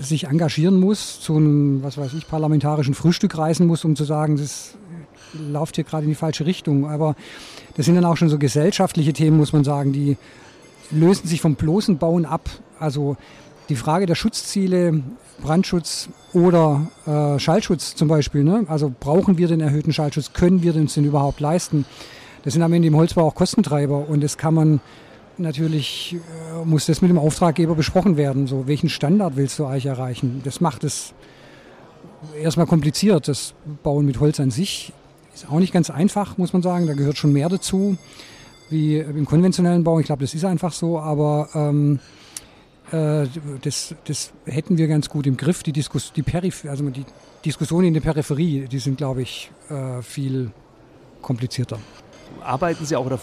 sich 0.00 0.24
engagieren 0.24 0.80
muss, 0.80 1.20
zu 1.20 1.36
einem, 1.36 1.82
was 1.82 1.98
weiß 1.98 2.14
ich, 2.14 2.26
parlamentarischen 2.26 2.94
Frühstück 2.94 3.36
reisen 3.36 3.66
muss, 3.66 3.84
um 3.84 3.94
zu 3.94 4.04
sagen, 4.04 4.36
das 4.36 4.74
läuft 5.34 5.76
hier 5.76 5.84
gerade 5.84 6.04
in 6.04 6.08
die 6.08 6.16
falsche 6.16 6.46
Richtung. 6.46 6.88
Aber 6.88 7.14
das 7.76 7.86
sind 7.86 7.94
dann 7.94 8.06
auch 8.06 8.16
schon 8.16 8.30
so 8.30 8.38
gesellschaftliche 8.38 9.12
Themen, 9.12 9.36
muss 9.36 9.52
man 9.52 9.62
sagen, 9.62 9.92
die 9.92 10.16
lösen 10.90 11.28
sich 11.28 11.40
vom 11.40 11.54
bloßen 11.54 11.98
Bauen 11.98 12.24
ab. 12.24 12.48
Also 12.78 13.16
die 13.68 13.76
Frage 13.76 14.06
der 14.06 14.14
Schutzziele, 14.14 15.02
Brandschutz 15.42 16.08
oder 16.32 16.88
äh, 17.06 17.38
Schallschutz 17.38 17.94
zum 17.94 18.08
Beispiel. 18.08 18.42
Ne? 18.42 18.64
Also 18.68 18.92
brauchen 18.98 19.38
wir 19.38 19.48
den 19.48 19.60
erhöhten 19.60 19.92
Schallschutz? 19.92 20.32
Können 20.32 20.62
wir 20.62 20.72
den 20.72 20.86
denn 20.86 21.04
überhaupt 21.04 21.40
leisten? 21.40 21.84
Das 22.42 22.54
sind 22.54 22.62
am 22.62 22.72
Ende 22.72 22.88
im 22.88 22.96
Holzbau 22.96 23.26
auch 23.26 23.34
Kostentreiber 23.34 24.08
und 24.08 24.22
das 24.22 24.38
kann 24.38 24.54
man 24.54 24.80
natürlich 25.40 26.16
äh, 26.16 26.64
muss 26.64 26.86
das 26.86 27.02
mit 27.02 27.10
dem 27.10 27.18
Auftraggeber 27.18 27.74
besprochen 27.74 28.16
werden. 28.16 28.46
So, 28.46 28.66
welchen 28.66 28.88
Standard 28.88 29.36
willst 29.36 29.58
du 29.58 29.66
eigentlich 29.66 29.86
erreichen? 29.86 30.40
Das 30.44 30.60
macht 30.60 30.84
es 30.84 31.14
erstmal 32.40 32.66
kompliziert. 32.66 33.28
Das 33.28 33.54
Bauen 33.82 34.06
mit 34.06 34.20
Holz 34.20 34.40
an 34.40 34.50
sich 34.50 34.92
ist 35.34 35.50
auch 35.50 35.58
nicht 35.58 35.72
ganz 35.72 35.90
einfach, 35.90 36.38
muss 36.38 36.52
man 36.52 36.62
sagen. 36.62 36.86
Da 36.86 36.94
gehört 36.94 37.16
schon 37.16 37.32
mehr 37.32 37.48
dazu 37.48 37.96
wie 38.68 38.98
im 38.98 39.26
konventionellen 39.26 39.82
Bau. 39.84 39.98
Ich 39.98 40.06
glaube, 40.06 40.22
das 40.22 40.32
ist 40.34 40.44
einfach 40.44 40.72
so, 40.72 41.00
aber 41.00 41.48
ähm, 41.54 41.98
äh, 42.92 43.26
das, 43.62 43.94
das 44.04 44.32
hätten 44.44 44.78
wir 44.78 44.86
ganz 44.86 45.08
gut 45.08 45.26
im 45.26 45.36
Griff. 45.36 45.62
Die, 45.62 45.72
Diskus 45.72 46.12
die, 46.12 46.22
Periph 46.22 46.64
also 46.66 46.88
die 46.90 47.04
Diskussionen 47.44 47.88
in 47.88 47.94
der 47.94 48.00
Peripherie, 48.00 48.68
die 48.68 48.78
sind, 48.78 48.98
glaube 48.98 49.22
ich, 49.22 49.50
äh, 49.68 50.02
viel 50.02 50.52
komplizierter. 51.20 51.78
Arbeiten 52.42 52.84
Sie 52.84 52.96
auch 52.96 53.06
oder 53.06 53.18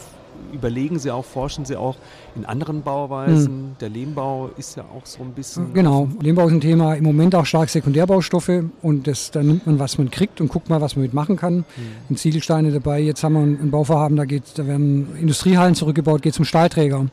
überlegen 0.53 0.99
Sie 0.99 1.11
auch, 1.11 1.25
forschen 1.25 1.65
Sie 1.65 1.75
auch 1.75 1.95
in 2.35 2.45
anderen 2.45 2.81
Bauweisen? 2.81 3.47
Hm. 3.47 3.75
Der 3.79 3.89
Lehmbau 3.89 4.49
ist 4.57 4.77
ja 4.77 4.83
auch 4.83 5.05
so 5.05 5.23
ein 5.23 5.31
bisschen. 5.33 5.73
Genau, 5.73 6.07
Lehmbau 6.21 6.47
ist 6.47 6.53
ein 6.53 6.61
Thema, 6.61 6.93
im 6.95 7.03
Moment 7.03 7.35
auch 7.35 7.45
stark 7.45 7.69
Sekundärbaustoffe 7.69 8.63
und 8.81 9.07
das, 9.07 9.31
da 9.31 9.43
nimmt 9.43 9.65
man, 9.65 9.79
was 9.79 9.97
man 9.97 10.11
kriegt 10.11 10.41
und 10.41 10.49
guckt 10.49 10.69
mal, 10.69 10.81
was 10.81 10.95
man 10.95 11.03
mitmachen 11.03 11.35
kann. 11.35 11.65
Hm. 12.09 12.17
Ziegelsteine 12.17 12.71
dabei, 12.71 12.99
jetzt 12.99 13.23
haben 13.23 13.33
wir 13.33 13.41
ein 13.41 13.71
Bauvorhaben, 13.71 14.17
da, 14.17 14.25
geht, 14.25 14.43
da 14.55 14.67
werden 14.67 15.15
Industriehallen 15.19 15.75
zurückgebaut, 15.75 16.21
geht 16.21 16.33
zum 16.33 16.45
Stahlträger. 16.45 16.99
Hm. 16.99 17.09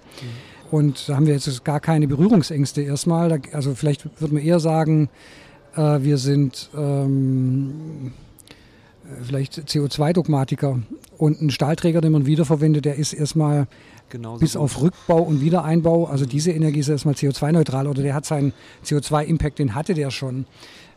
Und 0.71 1.09
da 1.09 1.17
haben 1.17 1.27
wir 1.27 1.35
jetzt 1.35 1.65
gar 1.65 1.79
keine 1.79 2.09
Berührungsängste 2.09 2.83
erstmal. 2.83 3.29
Da, 3.29 3.37
also 3.53 3.75
vielleicht 3.75 4.05
würde 4.21 4.35
man 4.35 4.43
eher 4.43 4.59
sagen, 4.59 5.09
äh, 5.77 6.03
wir 6.03 6.19
sind 6.19 6.71
ähm, 6.77 8.13
vielleicht 9.23 9.55
CO2-Dogmatiker 9.55 10.81
und 11.19 11.41
ein 11.41 11.51
Stahlträger, 11.51 12.01
den 12.01 12.13
man 12.13 12.27
wiederverwendet, 12.27 12.85
der 12.85 12.97
ist 12.97 13.13
erstmal 13.13 13.67
Genauso 14.11 14.41
bis 14.41 14.53
gut. 14.55 14.63
auf 14.63 14.81
Rückbau 14.83 15.23
und 15.23 15.41
Wiedereinbau, 15.41 16.07
also 16.07 16.27
diese 16.27 16.53
Energie 16.53 16.81
ist 16.81 16.89
erstmal 16.89 17.15
CO2-neutral 17.15 17.87
oder 17.87 18.03
der 18.03 18.15
hat 18.15 18.27
seinen 18.27 18.53
CO2-Impact, 18.85 19.59
den 19.59 19.75
hatte 19.75 19.95
der 19.95 20.11
schon. 20.11 20.47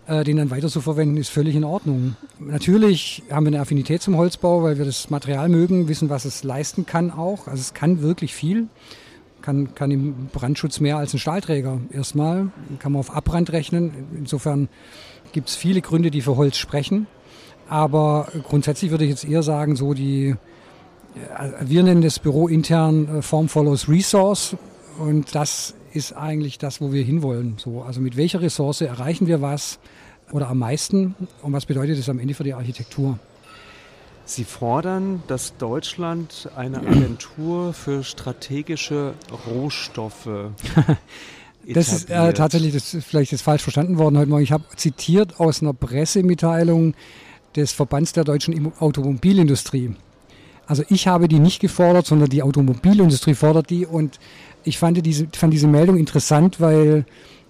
äh, 0.07 0.23
den 0.23 0.37
dann 0.37 0.49
weiter 0.49 0.69
zu 0.69 0.79
verwenden, 0.81 1.17
ist 1.17 1.29
völlig 1.29 1.55
in 1.55 1.63
Ordnung. 1.65 2.15
Natürlich 2.39 3.23
haben 3.29 3.45
wir 3.45 3.49
eine 3.49 3.59
Affinität 3.59 4.01
zum 4.01 4.15
Holzbau, 4.15 4.63
weil 4.63 4.77
wir 4.77 4.85
das 4.85 5.09
Material 5.09 5.49
mögen, 5.49 5.87
wissen, 5.89 6.09
was 6.09 6.23
es 6.25 6.43
leisten 6.43 6.85
kann 6.85 7.11
auch. 7.11 7.47
Also 7.47 7.59
es 7.59 7.73
kann 7.73 8.01
wirklich 8.01 8.33
viel. 8.33 8.67
Kann, 9.41 9.75
kann 9.75 9.91
im 9.91 10.27
Brandschutz 10.33 10.79
mehr 10.79 10.97
als 10.97 11.13
ein 11.13 11.19
Stahlträger. 11.19 11.79
Erstmal 11.91 12.51
kann 12.79 12.93
man 12.93 12.99
auf 13.01 13.13
Abbrand 13.13 13.51
rechnen. 13.51 13.91
Insofern 14.17 14.67
gibt 15.31 15.49
es 15.49 15.55
viele 15.55 15.81
Gründe, 15.81 16.09
die 16.11 16.21
für 16.21 16.35
Holz 16.37 16.57
sprechen. 16.57 17.07
Aber 17.69 18.27
grundsätzlich 18.47 18.91
würde 18.91 19.03
ich 19.03 19.09
jetzt 19.09 19.25
eher 19.25 19.43
sagen, 19.43 19.75
so 19.75 19.93
die, 19.93 20.35
äh, 21.15 21.49
wir 21.61 21.83
nennen 21.83 22.01
das 22.01 22.19
Büro 22.19 22.47
intern 22.47 23.17
äh, 23.17 23.21
Form 23.21 23.49
follows 23.49 23.89
Resource 23.89 24.55
und 24.99 25.35
das 25.35 25.73
ist 25.93 26.13
eigentlich 26.13 26.57
das, 26.57 26.81
wo 26.81 26.91
wir 26.91 27.03
hinwollen. 27.03 27.55
So, 27.57 27.81
also 27.81 28.01
mit 28.01 28.17
welcher 28.17 28.41
Ressource 28.41 28.81
erreichen 28.81 29.27
wir 29.27 29.41
was 29.41 29.79
oder 30.31 30.49
am 30.49 30.59
meisten 30.59 31.15
und 31.41 31.53
was 31.53 31.65
bedeutet 31.65 31.97
das 31.99 32.09
am 32.09 32.19
Ende 32.19 32.33
für 32.33 32.43
die 32.43 32.53
Architektur? 32.53 33.19
Sie 34.25 34.43
fordern, 34.43 35.23
dass 35.27 35.55
Deutschland 35.55 36.49
eine 36.55 36.79
Agentur 36.79 37.71
für 37.71 38.03
strategische 38.03 39.13
Rohstoffe 39.47 40.27
Das 41.73 41.91
ist 41.91 42.09
äh, 42.09 42.33
tatsächlich, 42.33 42.73
das 42.73 42.93
ist 42.93 43.05
vielleicht 43.05 43.31
jetzt 43.31 43.41
falsch 43.41 43.61
verstanden 43.61 43.97
worden 43.97 44.17
heute 44.17 44.29
Morgen. 44.29 44.43
Ich 44.43 44.53
habe 44.53 44.63
zitiert 44.75 45.39
aus 45.39 45.61
einer 45.61 45.73
Pressemitteilung 45.73 46.93
des 47.55 47.71
Verbands 47.71 48.13
der 48.13 48.23
deutschen 48.23 48.71
Automobilindustrie. 48.79 49.95
Also 50.67 50.83
ich 50.89 51.07
habe 51.07 51.27
die 51.27 51.39
nicht 51.39 51.61
gefordert, 51.61 52.05
sondern 52.05 52.29
die 52.29 52.43
Automobilindustrie 52.43 53.35
fordert 53.35 53.69
die 53.69 53.85
und 53.85 54.19
ich 54.63 54.77
fand 54.77 55.03
diese, 55.05 55.27
fand 55.33 55.53
diese 55.53 55.67
Meldung 55.67 55.97
interessant, 55.97 56.59
weil 56.59 57.05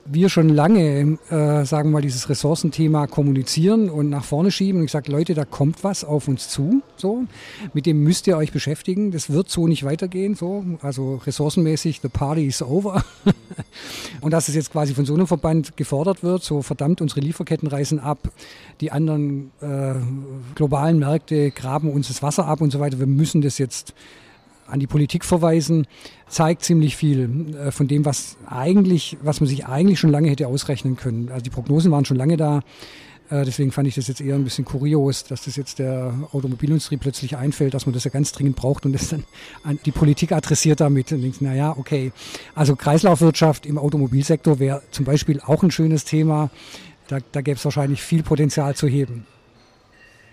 wir 0.09 0.29
schon 0.29 0.49
lange, 0.49 1.17
äh, 1.29 1.65
sagen 1.65 1.89
wir 1.89 1.93
mal, 1.93 2.01
dieses 2.01 2.29
Ressourcenthema 2.29 3.07
kommunizieren 3.07 3.89
und 3.89 4.09
nach 4.09 4.23
vorne 4.23 4.51
schieben. 4.51 4.79
Und 4.79 4.85
ich 4.85 4.91
sage, 4.91 5.11
Leute, 5.11 5.33
da 5.33 5.45
kommt 5.45 5.83
was 5.83 6.03
auf 6.03 6.27
uns 6.27 6.49
zu. 6.49 6.81
So, 6.95 7.25
mit 7.73 7.85
dem 7.85 8.03
müsst 8.03 8.27
ihr 8.27 8.37
euch 8.37 8.51
beschäftigen. 8.51 9.11
Das 9.11 9.29
wird 9.29 9.49
so 9.49 9.67
nicht 9.67 9.83
weitergehen. 9.83 10.35
So, 10.35 10.63
also 10.81 11.15
ressourcenmäßig, 11.15 12.01
the 12.01 12.09
party 12.09 12.45
is 12.45 12.61
over. 12.61 13.03
und 14.21 14.31
dass 14.31 14.47
es 14.47 14.55
jetzt 14.55 14.71
quasi 14.71 14.93
von 14.93 15.05
so 15.05 15.13
einem 15.13 15.27
Verband 15.27 15.77
gefordert 15.77 16.23
wird, 16.23 16.43
so 16.43 16.61
verdammt, 16.61 17.01
unsere 17.01 17.21
Lieferketten 17.21 17.67
reißen 17.67 17.99
ab, 17.99 18.31
die 18.81 18.91
anderen 18.91 19.51
äh, 19.61 19.93
globalen 20.55 20.99
Märkte 20.99 21.51
graben 21.51 21.91
uns 21.91 22.07
das 22.07 22.23
Wasser 22.23 22.45
ab 22.45 22.61
und 22.61 22.71
so 22.71 22.79
weiter. 22.79 22.99
Wir 22.99 23.07
müssen 23.07 23.41
das 23.41 23.57
jetzt 23.57 23.93
an 24.67 24.79
die 24.79 24.87
Politik 24.87 25.25
verweisen, 25.25 25.87
zeigt 26.27 26.63
ziemlich 26.63 26.95
viel 26.95 27.55
äh, 27.55 27.71
von 27.71 27.87
dem, 27.87 28.05
was 28.05 28.37
eigentlich, 28.45 29.17
was 29.21 29.39
man 29.39 29.47
sich 29.47 29.65
eigentlich 29.65 29.99
schon 29.99 30.11
lange 30.11 30.29
hätte 30.29 30.47
ausrechnen 30.47 30.95
können. 30.95 31.29
Also 31.29 31.43
die 31.43 31.49
Prognosen 31.49 31.91
waren 31.91 32.05
schon 32.05 32.17
lange 32.17 32.37
da. 32.37 32.61
Äh, 33.29 33.43
deswegen 33.45 33.71
fand 33.71 33.87
ich 33.87 33.95
das 33.95 34.07
jetzt 34.07 34.21
eher 34.21 34.35
ein 34.35 34.43
bisschen 34.43 34.65
kurios, 34.65 35.23
dass 35.23 35.45
das 35.45 35.55
jetzt 35.55 35.79
der 35.79 36.13
Automobilindustrie 36.31 36.97
plötzlich 36.97 37.37
einfällt, 37.37 37.73
dass 37.73 37.85
man 37.85 37.93
das 37.93 38.03
ja 38.03 38.11
ganz 38.11 38.31
dringend 38.31 38.55
braucht 38.55 38.85
und 38.85 38.93
das 38.93 39.09
dann 39.09 39.23
an 39.63 39.79
die 39.85 39.91
Politik 39.91 40.31
adressiert 40.31 40.79
damit. 40.79 41.11
Und 41.11 41.21
denkt, 41.21 41.41
naja, 41.41 41.75
okay. 41.77 42.11
Also 42.55 42.75
Kreislaufwirtschaft 42.75 43.65
im 43.65 43.77
Automobilsektor 43.77 44.59
wäre 44.59 44.81
zum 44.91 45.05
Beispiel 45.05 45.41
auch 45.41 45.63
ein 45.63 45.71
schönes 45.71 46.05
Thema. 46.05 46.49
Da, 47.07 47.19
da 47.31 47.41
gäbe 47.41 47.57
es 47.57 47.65
wahrscheinlich 47.65 48.01
viel 48.01 48.23
Potenzial 48.23 48.75
zu 48.75 48.87
heben. 48.87 49.25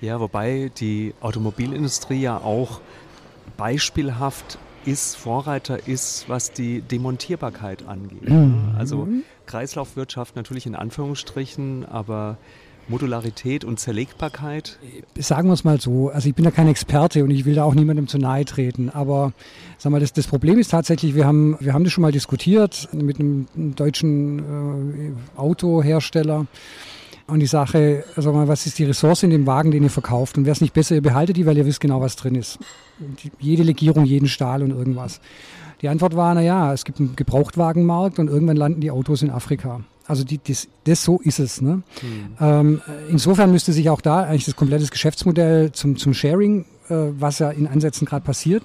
Ja, 0.00 0.20
wobei 0.20 0.70
die 0.78 1.14
Automobilindustrie 1.20 2.20
ja 2.20 2.38
auch 2.38 2.80
beispielhaft 3.56 4.58
ist, 4.84 5.16
Vorreiter 5.16 5.88
ist, 5.88 6.28
was 6.28 6.52
die 6.52 6.82
Demontierbarkeit 6.82 7.86
angeht. 7.86 8.28
Mhm. 8.28 8.74
Also 8.76 9.08
Kreislaufwirtschaft 9.46 10.36
natürlich 10.36 10.66
in 10.66 10.74
Anführungsstrichen, 10.74 11.86
aber 11.86 12.36
Modularität 12.88 13.64
und 13.64 13.80
Zerlegbarkeit? 13.80 14.78
Sagen 15.18 15.48
wir 15.48 15.54
es 15.54 15.64
mal 15.64 15.80
so. 15.80 16.10
Also 16.10 16.28
ich 16.28 16.34
bin 16.34 16.44
da 16.44 16.50
kein 16.50 16.68
Experte 16.68 17.24
und 17.24 17.30
ich 17.30 17.44
will 17.44 17.54
da 17.54 17.64
auch 17.64 17.74
niemandem 17.74 18.08
zu 18.08 18.18
nahe 18.18 18.44
treten. 18.44 18.90
Aber 18.90 19.32
sag 19.78 19.90
mal, 19.90 20.00
das, 20.00 20.12
das 20.12 20.26
Problem 20.26 20.58
ist 20.58 20.70
tatsächlich, 20.70 21.14
wir 21.14 21.26
haben, 21.26 21.56
wir 21.60 21.72
haben 21.72 21.84
das 21.84 21.92
schon 21.92 22.02
mal 22.02 22.12
diskutiert 22.12 22.88
mit 22.92 23.18
einem 23.20 23.46
deutschen 23.56 24.38
äh, 24.38 25.38
Autohersteller. 25.38 26.46
Und 27.26 27.40
die 27.40 27.46
Sache, 27.46 28.04
also 28.16 28.32
mal, 28.32 28.48
was 28.48 28.66
ist 28.66 28.78
die 28.78 28.84
Ressource 28.84 29.22
in 29.22 29.30
dem 29.30 29.46
Wagen, 29.46 29.70
den 29.70 29.82
ihr 29.82 29.90
verkauft? 29.90 30.36
Und 30.36 30.44
wäre 30.44 30.52
es 30.52 30.60
nicht 30.60 30.74
besser, 30.74 30.94
ihr 30.94 31.02
behaltet 31.02 31.36
die, 31.36 31.46
weil 31.46 31.56
ihr 31.56 31.64
wisst 31.64 31.80
genau, 31.80 32.00
was 32.00 32.16
drin 32.16 32.34
ist. 32.34 32.58
Die, 32.98 33.30
jede 33.38 33.62
Legierung, 33.62 34.04
jeden 34.04 34.28
Stahl 34.28 34.62
und 34.62 34.70
irgendwas. 34.70 35.20
Die 35.80 35.88
Antwort 35.88 36.16
war, 36.16 36.34
naja, 36.34 36.72
es 36.72 36.84
gibt 36.84 37.00
einen 37.00 37.16
Gebrauchtwagenmarkt 37.16 38.18
und 38.18 38.28
irgendwann 38.28 38.56
landen 38.56 38.80
die 38.80 38.90
Autos 38.90 39.22
in 39.22 39.30
Afrika. 39.30 39.80
Also 40.06 40.22
die, 40.22 40.38
das, 40.46 40.68
das 40.84 41.02
so 41.02 41.18
ist 41.20 41.38
es. 41.38 41.62
Ne? 41.62 41.82
Hm. 42.00 42.36
Ähm, 42.40 42.80
insofern 43.08 43.50
müsste 43.50 43.72
sich 43.72 43.88
auch 43.88 44.02
da 44.02 44.24
eigentlich 44.24 44.44
das 44.44 44.56
komplette 44.56 44.86
Geschäftsmodell 44.86 45.72
zum, 45.72 45.96
zum 45.96 46.12
Sharing, 46.12 46.66
äh, 46.90 46.94
was 47.18 47.38
ja 47.38 47.50
in 47.50 47.66
Ansätzen 47.66 48.06
gerade 48.06 48.24
passiert, 48.24 48.64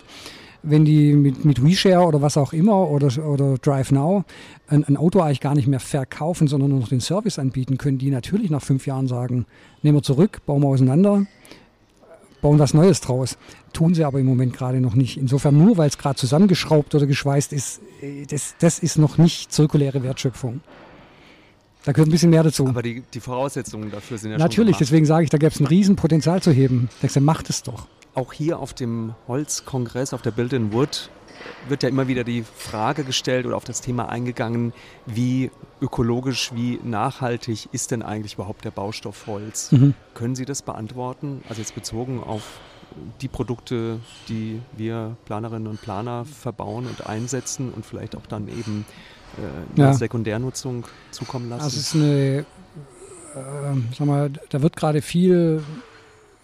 wenn 0.63 0.85
die 0.85 1.13
mit, 1.13 1.45
mit 1.45 1.63
WeShare 1.63 2.05
oder 2.05 2.21
was 2.21 2.37
auch 2.37 2.53
immer 2.53 2.89
oder, 2.89 3.07
oder 3.25 3.57
DriveNow 3.57 4.23
ein, 4.67 4.83
ein 4.83 4.97
Auto 4.97 5.21
eigentlich 5.21 5.41
gar 5.41 5.55
nicht 5.55 5.67
mehr 5.67 5.79
verkaufen, 5.79 6.47
sondern 6.47 6.69
nur 6.69 6.79
noch 6.79 6.89
den 6.89 7.01
Service 7.01 7.39
anbieten, 7.39 7.77
können 7.77 7.97
die 7.97 8.11
natürlich 8.11 8.49
nach 8.49 8.61
fünf 8.61 8.85
Jahren 8.85 9.07
sagen, 9.07 9.45
nehmen 9.81 9.97
wir 9.97 10.03
zurück, 10.03 10.41
bauen 10.45 10.61
wir 10.61 10.67
auseinander, 10.67 11.25
bauen 12.41 12.59
was 12.59 12.73
Neues 12.73 13.01
draus. 13.01 13.37
Tun 13.73 13.93
sie 13.93 14.03
aber 14.03 14.19
im 14.19 14.25
Moment 14.25 14.53
gerade 14.53 14.81
noch 14.81 14.95
nicht. 14.95 15.17
Insofern 15.17 15.57
nur, 15.57 15.77
weil 15.77 15.89
es 15.89 15.97
gerade 15.97 16.15
zusammengeschraubt 16.15 16.93
oder 16.95 17.05
geschweißt 17.05 17.53
ist, 17.53 17.81
äh, 18.01 18.25
das, 18.25 18.55
das 18.59 18.79
ist 18.79 18.97
noch 18.97 19.17
nicht 19.17 19.51
zirkuläre 19.51 20.03
Wertschöpfung. 20.03 20.61
Da 21.85 21.93
gehört 21.93 22.09
ein 22.09 22.11
bisschen 22.11 22.29
mehr 22.29 22.43
dazu. 22.43 22.67
Aber 22.67 22.81
die, 22.81 23.03
die 23.13 23.19
Voraussetzungen 23.19 23.89
dafür 23.89 24.17
sind 24.17 24.31
ja 24.31 24.37
Natürlich, 24.37 24.77
deswegen 24.77 25.05
sage 25.05 25.23
ich, 25.23 25.29
da 25.29 25.37
gäbe 25.37 25.53
es 25.53 25.59
ein 25.59 25.65
Riesenpotenzial 25.67 26.41
zu 26.41 26.51
heben. 26.51 26.89
Da 27.01 27.07
du, 27.07 27.21
macht 27.21 27.49
es 27.49 27.63
doch. 27.63 27.87
Auch 28.19 28.33
hier 28.33 28.59
auf 28.59 28.73
dem 28.73 29.15
Holzkongress, 29.29 30.13
auf 30.13 30.21
der 30.21 30.31
Build 30.31 30.51
in 30.51 30.73
Wood, 30.73 31.09
wird 31.69 31.83
ja 31.83 31.89
immer 31.89 32.09
wieder 32.09 32.25
die 32.25 32.43
Frage 32.43 33.05
gestellt 33.05 33.45
oder 33.45 33.55
auf 33.55 33.63
das 33.63 33.79
Thema 33.79 34.09
eingegangen, 34.09 34.73
wie 35.05 35.51
ökologisch, 35.79 36.51
wie 36.53 36.81
nachhaltig 36.83 37.69
ist 37.71 37.91
denn 37.91 38.01
eigentlich 38.01 38.33
überhaupt 38.33 38.65
der 38.65 38.71
Baustoff 38.71 39.25
Holz? 39.25 39.71
Mhm. 39.71 39.93
Können 40.15 40.35
Sie 40.35 40.43
das 40.43 40.63
beantworten? 40.63 41.45
Also 41.47 41.61
jetzt 41.61 41.75
bezogen 41.75 42.21
auf 42.21 42.59
die 43.21 43.29
Produkte, 43.29 44.01
die 44.27 44.59
wir 44.75 45.15
Planerinnen 45.23 45.69
und 45.69 45.81
Planer 45.81 46.25
verbauen 46.25 46.87
und 46.87 47.07
einsetzen 47.07 47.71
und 47.71 47.85
vielleicht 47.85 48.17
auch 48.17 48.25
dann 48.25 48.49
eben 48.49 48.85
äh, 49.37 49.79
ja. 49.79 49.93
Sekundärnutzung 49.93 50.83
zukommen 51.11 51.47
lassen? 51.49 51.63
Das 51.63 51.77
ist 51.77 51.95
eine, 51.95 52.39
äh, 52.39 52.43
sag 53.97 54.07
mal, 54.07 54.29
da 54.49 54.61
wird 54.61 54.75
gerade 54.75 55.01
viel 55.01 55.63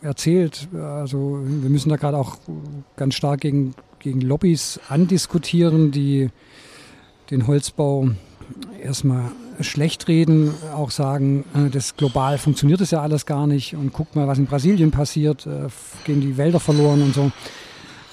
erzählt. 0.05 0.69
Also 0.73 1.41
wir 1.43 1.69
müssen 1.69 1.89
da 1.89 1.97
gerade 1.97 2.17
auch 2.17 2.37
ganz 2.95 3.15
stark 3.15 3.41
gegen, 3.41 3.73
gegen 3.99 4.21
Lobbys 4.21 4.79
andiskutieren, 4.87 5.91
die 5.91 6.29
den 7.31 7.47
Holzbau 7.47 8.09
erstmal 8.81 9.31
schlecht 9.61 10.07
reden, 10.07 10.53
auch 10.75 10.91
sagen, 10.91 11.45
äh, 11.55 11.69
das 11.69 11.95
global 11.95 12.37
funktioniert 12.37 12.81
das 12.81 12.91
ja 12.91 13.01
alles 13.01 13.25
gar 13.25 13.47
nicht 13.47 13.75
und 13.75 13.93
guck 13.93 14.15
mal, 14.15 14.27
was 14.27 14.37
in 14.37 14.45
Brasilien 14.45 14.91
passiert, 14.91 15.47
äh, 15.47 15.67
gehen 16.03 16.21
die 16.21 16.37
Wälder 16.37 16.59
verloren 16.59 17.01
und 17.01 17.15
so. 17.15 17.31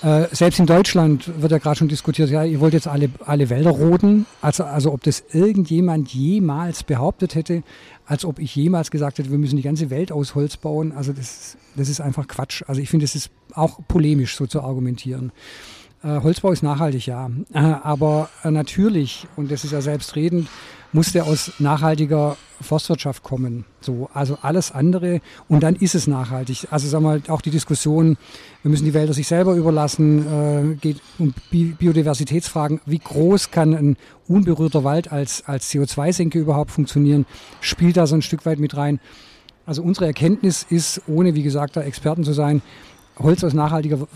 Äh, 0.03 0.27
selbst 0.33 0.59
in 0.59 0.67
Deutschland 0.67 1.31
wird 1.41 1.53
ja 1.53 1.59
gerade 1.59 1.77
schon 1.77 1.89
diskutiert, 1.89 2.29
ja, 2.29 2.43
ihr 2.43 2.59
wollt 2.59 2.75
jetzt 2.75 2.89
alle, 2.89 3.09
alle 3.25 3.51
Wälder 3.51 3.71
roden. 3.71 4.27
Also, 4.41 4.65
also 4.65 4.93
ob 4.93 5.03
das 5.05 5.23
irgendjemand 5.33 6.13
jemals 6.13 6.83
behauptet 6.83 7.37
hätte, 7.37 7.63
als 8.05 8.25
ob 8.25 8.41
ich 8.41 8.55
jemals 8.57 8.91
gesagt 8.91 9.19
hätte, 9.19 9.31
wir 9.31 9.39
müssen 9.39 9.57
die 9.57 9.63
ganze 9.63 9.91
Welt 9.91 10.11
aus 10.11 10.35
Holz 10.35 10.57
bauen. 10.57 10.93
Also 10.93 11.13
das, 11.13 11.57
das 11.77 11.89
ist 11.89 12.01
einfach 12.01 12.27
Quatsch. 12.27 12.65
Also 12.67 12.81
ich 12.81 12.91
finde, 12.91 13.05
es 13.05 13.15
ist 13.15 13.31
auch 13.55 13.79
polemisch 13.87 14.35
so 14.37 14.47
zu 14.47 14.63
argumentieren. 14.63 15.31
Äh, 16.03 16.21
Holzbau 16.21 16.51
ist 16.51 16.65
nachhaltig, 16.65 17.07
ja. 17.07 17.31
Äh, 17.55 17.59
aber 17.59 18.29
äh, 18.43 18.51
natürlich, 18.51 19.29
und 19.37 19.53
das 19.53 19.63
ist 19.63 19.71
ja 19.71 19.81
selbstredend, 19.81 20.49
muss 20.93 21.13
der 21.13 21.25
aus 21.25 21.53
nachhaltiger 21.59 22.37
Forstwirtschaft 22.61 23.23
kommen. 23.23 23.65
So, 23.81 24.09
also 24.13 24.39
alles 24.43 24.73
andere 24.73 25.21
und 25.49 25.63
dann 25.63 25.75
ist 25.75 25.95
es 25.95 26.07
nachhaltig. 26.07 26.69
Also 26.71 26.89
sagen 26.89 27.05
wir 27.05 27.11
mal, 27.11 27.23
auch 27.29 27.41
die 27.41 27.51
Diskussion, 27.51 28.17
wir 28.63 28.71
müssen 28.71 28.85
die 28.85 28.95
Wälder 28.95 29.15
sich 29.15 29.27
selber 29.27 29.55
überlassen, 29.55 30.73
äh, 30.73 30.75
geht 30.77 31.01
um 31.19 31.35
Bi 31.51 31.75
Biodiversitätsfragen. 31.79 32.81
Wie 32.87 32.99
groß 32.99 33.51
kann 33.51 33.75
ein 33.75 33.97
unberührter 34.29 34.85
Wald 34.85 35.11
als, 35.11 35.45
als 35.47 35.71
CO2-Senke 35.71 36.39
überhaupt 36.39 36.71
funktionieren? 36.71 37.27
Spielt 37.61 37.97
da 37.97 38.07
so 38.07 38.15
ein 38.15 38.23
Stück 38.23 38.47
weit 38.47 38.59
mit 38.59 38.77
rein. 38.77 39.01
Also 39.65 39.83
unsere 39.83 40.07
Erkenntnis 40.07 40.67
ist, 40.69 41.03
ohne 41.07 41.35
wie 41.35 41.43
gesagt 41.43 41.77
da 41.77 41.83
Experten 41.83 42.25
zu 42.25 42.33
sein, 42.33 42.63
Holz 43.19 43.45
aus 43.45 43.55
nachhaltiger 43.55 44.07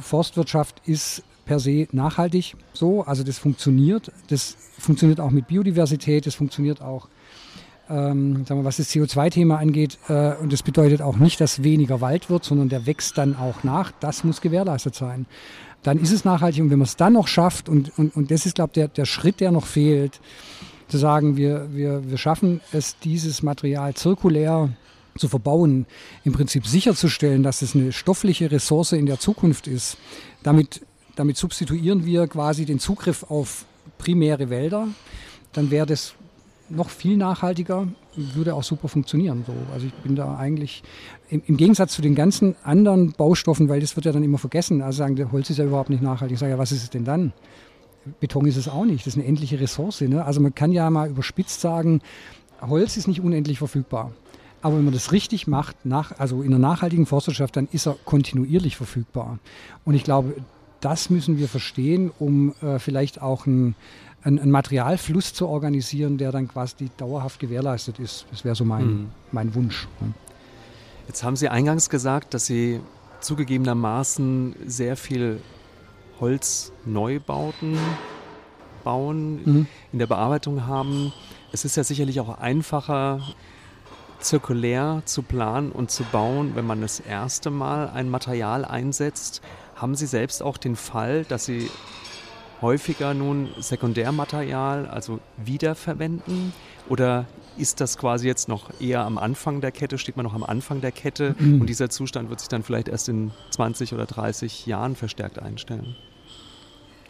Forstwirtschaft 0.00 0.80
ist 0.86 1.22
per 1.44 1.60
se 1.60 1.88
nachhaltig 1.92 2.56
so. 2.72 3.02
Also 3.02 3.22
das 3.22 3.38
funktioniert. 3.38 4.12
Das 4.28 4.56
funktioniert 4.78 5.20
auch 5.20 5.30
mit 5.30 5.46
Biodiversität, 5.46 6.26
das 6.26 6.34
funktioniert 6.34 6.82
auch, 6.82 7.08
ähm, 7.88 8.44
sagen 8.46 8.60
wir, 8.60 8.64
was 8.64 8.78
das 8.78 8.90
CO2-Thema 8.90 9.58
angeht. 9.58 9.98
Äh, 10.08 10.34
und 10.36 10.52
das 10.52 10.62
bedeutet 10.62 11.02
auch 11.02 11.16
nicht, 11.16 11.40
dass 11.40 11.62
weniger 11.62 12.00
Wald 12.00 12.30
wird, 12.30 12.44
sondern 12.44 12.68
der 12.68 12.86
wächst 12.86 13.18
dann 13.18 13.36
auch 13.36 13.62
nach. 13.62 13.92
Das 14.00 14.24
muss 14.24 14.40
gewährleistet 14.40 14.94
sein. 14.94 15.26
Dann 15.82 15.98
ist 15.98 16.12
es 16.12 16.24
nachhaltig 16.24 16.62
und 16.62 16.70
wenn 16.70 16.78
man 16.78 16.86
es 16.86 16.96
dann 16.96 17.12
noch 17.12 17.28
schafft, 17.28 17.68
und, 17.68 17.96
und, 17.98 18.16
und 18.16 18.30
das 18.30 18.46
ist, 18.46 18.54
glaube 18.54 18.70
ich, 18.70 18.74
der, 18.74 18.88
der 18.88 19.04
Schritt, 19.04 19.40
der 19.40 19.52
noch 19.52 19.66
fehlt, 19.66 20.20
zu 20.88 20.98
sagen, 20.98 21.36
wir, 21.36 21.68
wir, 21.72 22.10
wir 22.10 22.18
schaffen 22.18 22.60
es, 22.72 22.98
dieses 22.98 23.42
Material 23.42 23.94
zirkulär 23.94 24.70
zu 25.18 25.28
verbauen, 25.28 25.86
im 26.24 26.32
Prinzip 26.32 26.66
sicherzustellen, 26.66 27.42
dass 27.42 27.62
es 27.62 27.74
eine 27.74 27.92
stoffliche 27.92 28.50
Ressource 28.50 28.92
in 28.92 29.06
der 29.06 29.18
Zukunft 29.18 29.66
ist. 29.66 29.96
Damit, 30.42 30.82
damit 31.16 31.36
substituieren 31.36 32.04
wir 32.04 32.26
quasi 32.26 32.64
den 32.64 32.78
Zugriff 32.78 33.24
auf 33.28 33.64
primäre 33.98 34.50
Wälder. 34.50 34.88
Dann 35.52 35.70
wäre 35.70 35.86
das 35.86 36.14
noch 36.68 36.88
viel 36.88 37.16
nachhaltiger, 37.16 37.88
würde 38.16 38.54
auch 38.54 38.62
super 38.62 38.88
funktionieren. 38.88 39.44
So. 39.46 39.52
Also 39.72 39.86
ich 39.86 39.94
bin 39.94 40.16
da 40.16 40.36
eigentlich 40.36 40.82
im, 41.28 41.42
im, 41.46 41.56
Gegensatz 41.56 41.92
zu 41.92 42.02
den 42.02 42.14
ganzen 42.14 42.56
anderen 42.62 43.12
Baustoffen, 43.12 43.68
weil 43.68 43.80
das 43.80 43.96
wird 43.96 44.06
ja 44.06 44.12
dann 44.12 44.22
immer 44.22 44.38
vergessen. 44.38 44.82
Also 44.82 44.98
sagen, 44.98 45.16
der 45.16 45.30
Holz 45.32 45.50
ist 45.50 45.58
ja 45.58 45.64
überhaupt 45.64 45.90
nicht 45.90 46.02
nachhaltig. 46.02 46.34
Ich 46.34 46.40
sage 46.40 46.52
ja, 46.52 46.58
was 46.58 46.72
ist 46.72 46.82
es 46.82 46.90
denn 46.90 47.04
dann? 47.04 47.32
Beton 48.20 48.46
ist 48.46 48.56
es 48.56 48.68
auch 48.68 48.84
nicht. 48.84 49.06
Das 49.06 49.14
ist 49.14 49.18
eine 49.18 49.26
endliche 49.26 49.60
Ressource. 49.60 50.00
Ne? 50.02 50.24
Also 50.24 50.40
man 50.40 50.54
kann 50.54 50.72
ja 50.72 50.88
mal 50.90 51.08
überspitzt 51.08 51.60
sagen, 51.60 52.00
Holz 52.60 52.96
ist 52.96 53.08
nicht 53.08 53.20
unendlich 53.20 53.58
verfügbar. 53.58 54.12
Aber 54.62 54.76
wenn 54.78 54.84
man 54.84 54.94
das 54.94 55.12
richtig 55.12 55.46
macht, 55.46 55.84
nach, 55.84 56.18
also 56.18 56.42
in 56.42 56.50
der 56.50 56.58
nachhaltigen 56.58 57.04
Forstwirtschaft, 57.04 57.56
dann 57.56 57.68
ist 57.70 57.86
er 57.86 57.96
kontinuierlich 58.04 58.76
verfügbar. 58.76 59.38
Und 59.84 59.94
ich 59.94 60.04
glaube, 60.04 60.36
das 60.84 61.08
müssen 61.08 61.38
wir 61.38 61.48
verstehen, 61.48 62.12
um 62.18 62.54
äh, 62.60 62.78
vielleicht 62.78 63.22
auch 63.22 63.46
ein, 63.46 63.74
ein, 64.22 64.38
ein, 64.38 64.50
Materialfluss 64.50 65.32
zu 65.32 65.48
organisieren, 65.48 66.18
der 66.18 66.30
dann 66.30 66.46
quasi 66.48 66.90
dauerhaft 66.96 67.40
gewährleistet 67.40 67.98
ist. 67.98 68.26
Das 68.30 68.44
wäre 68.44 68.54
so 68.54 68.64
mein, 68.64 68.86
mhm. 68.86 69.06
mein 69.32 69.54
Wunsch. 69.54 69.88
Jetzt 71.06 71.24
haben 71.24 71.36
Sie 71.36 71.48
eingangs 71.48 71.88
gesagt, 71.88 72.34
dass 72.34 72.46
Sie 72.46 72.80
zugegebenermaßen 73.20 74.56
sehr 74.66 74.96
viel 74.96 75.40
Holzneubauten 76.20 77.78
bauen, 78.84 79.40
mhm. 79.44 79.66
in 79.92 79.98
der 79.98 80.06
Bearbeitung 80.06 80.66
haben. 80.66 81.12
Es 81.52 81.64
ist 81.64 81.76
ja 81.76 81.84
sicherlich 81.84 82.20
auch 82.20 82.38
einfacher, 82.38 83.20
zirkulär 84.20 85.02
zu 85.04 85.22
planen 85.22 85.72
und 85.72 85.90
zu 85.90 86.04
bauen, 86.04 86.52
wenn 86.54 86.66
man 86.66 86.80
das 86.80 87.00
erste 87.00 87.50
Mal 87.50 87.90
ein 87.90 88.10
Material 88.10 88.64
einsetzt. 88.64 89.42
Haben 89.74 89.94
Sie 89.94 90.06
selbst 90.06 90.42
auch 90.42 90.56
den 90.56 90.76
Fall, 90.76 91.24
dass 91.24 91.44
Sie 91.44 91.70
häufiger 92.60 93.14
nun 93.14 93.48
Sekundärmaterial, 93.58 94.86
also 94.86 95.20
wiederverwenden? 95.36 96.52
Oder 96.88 97.26
ist 97.56 97.80
das 97.80 97.98
quasi 97.98 98.26
jetzt 98.26 98.48
noch 98.48 98.80
eher 98.80 99.04
am 99.04 99.18
Anfang 99.18 99.60
der 99.60 99.72
Kette, 99.72 99.98
steht 99.98 100.16
man 100.16 100.24
noch 100.24 100.34
am 100.34 100.44
Anfang 100.44 100.80
der 100.80 100.92
Kette 100.92 101.34
mhm. 101.38 101.60
und 101.60 101.66
dieser 101.68 101.90
Zustand 101.90 102.30
wird 102.30 102.40
sich 102.40 102.48
dann 102.48 102.62
vielleicht 102.62 102.88
erst 102.88 103.08
in 103.08 103.30
20 103.50 103.94
oder 103.94 104.06
30 104.06 104.66
Jahren 104.66 104.96
verstärkt 104.96 105.38
einstellen? 105.38 105.96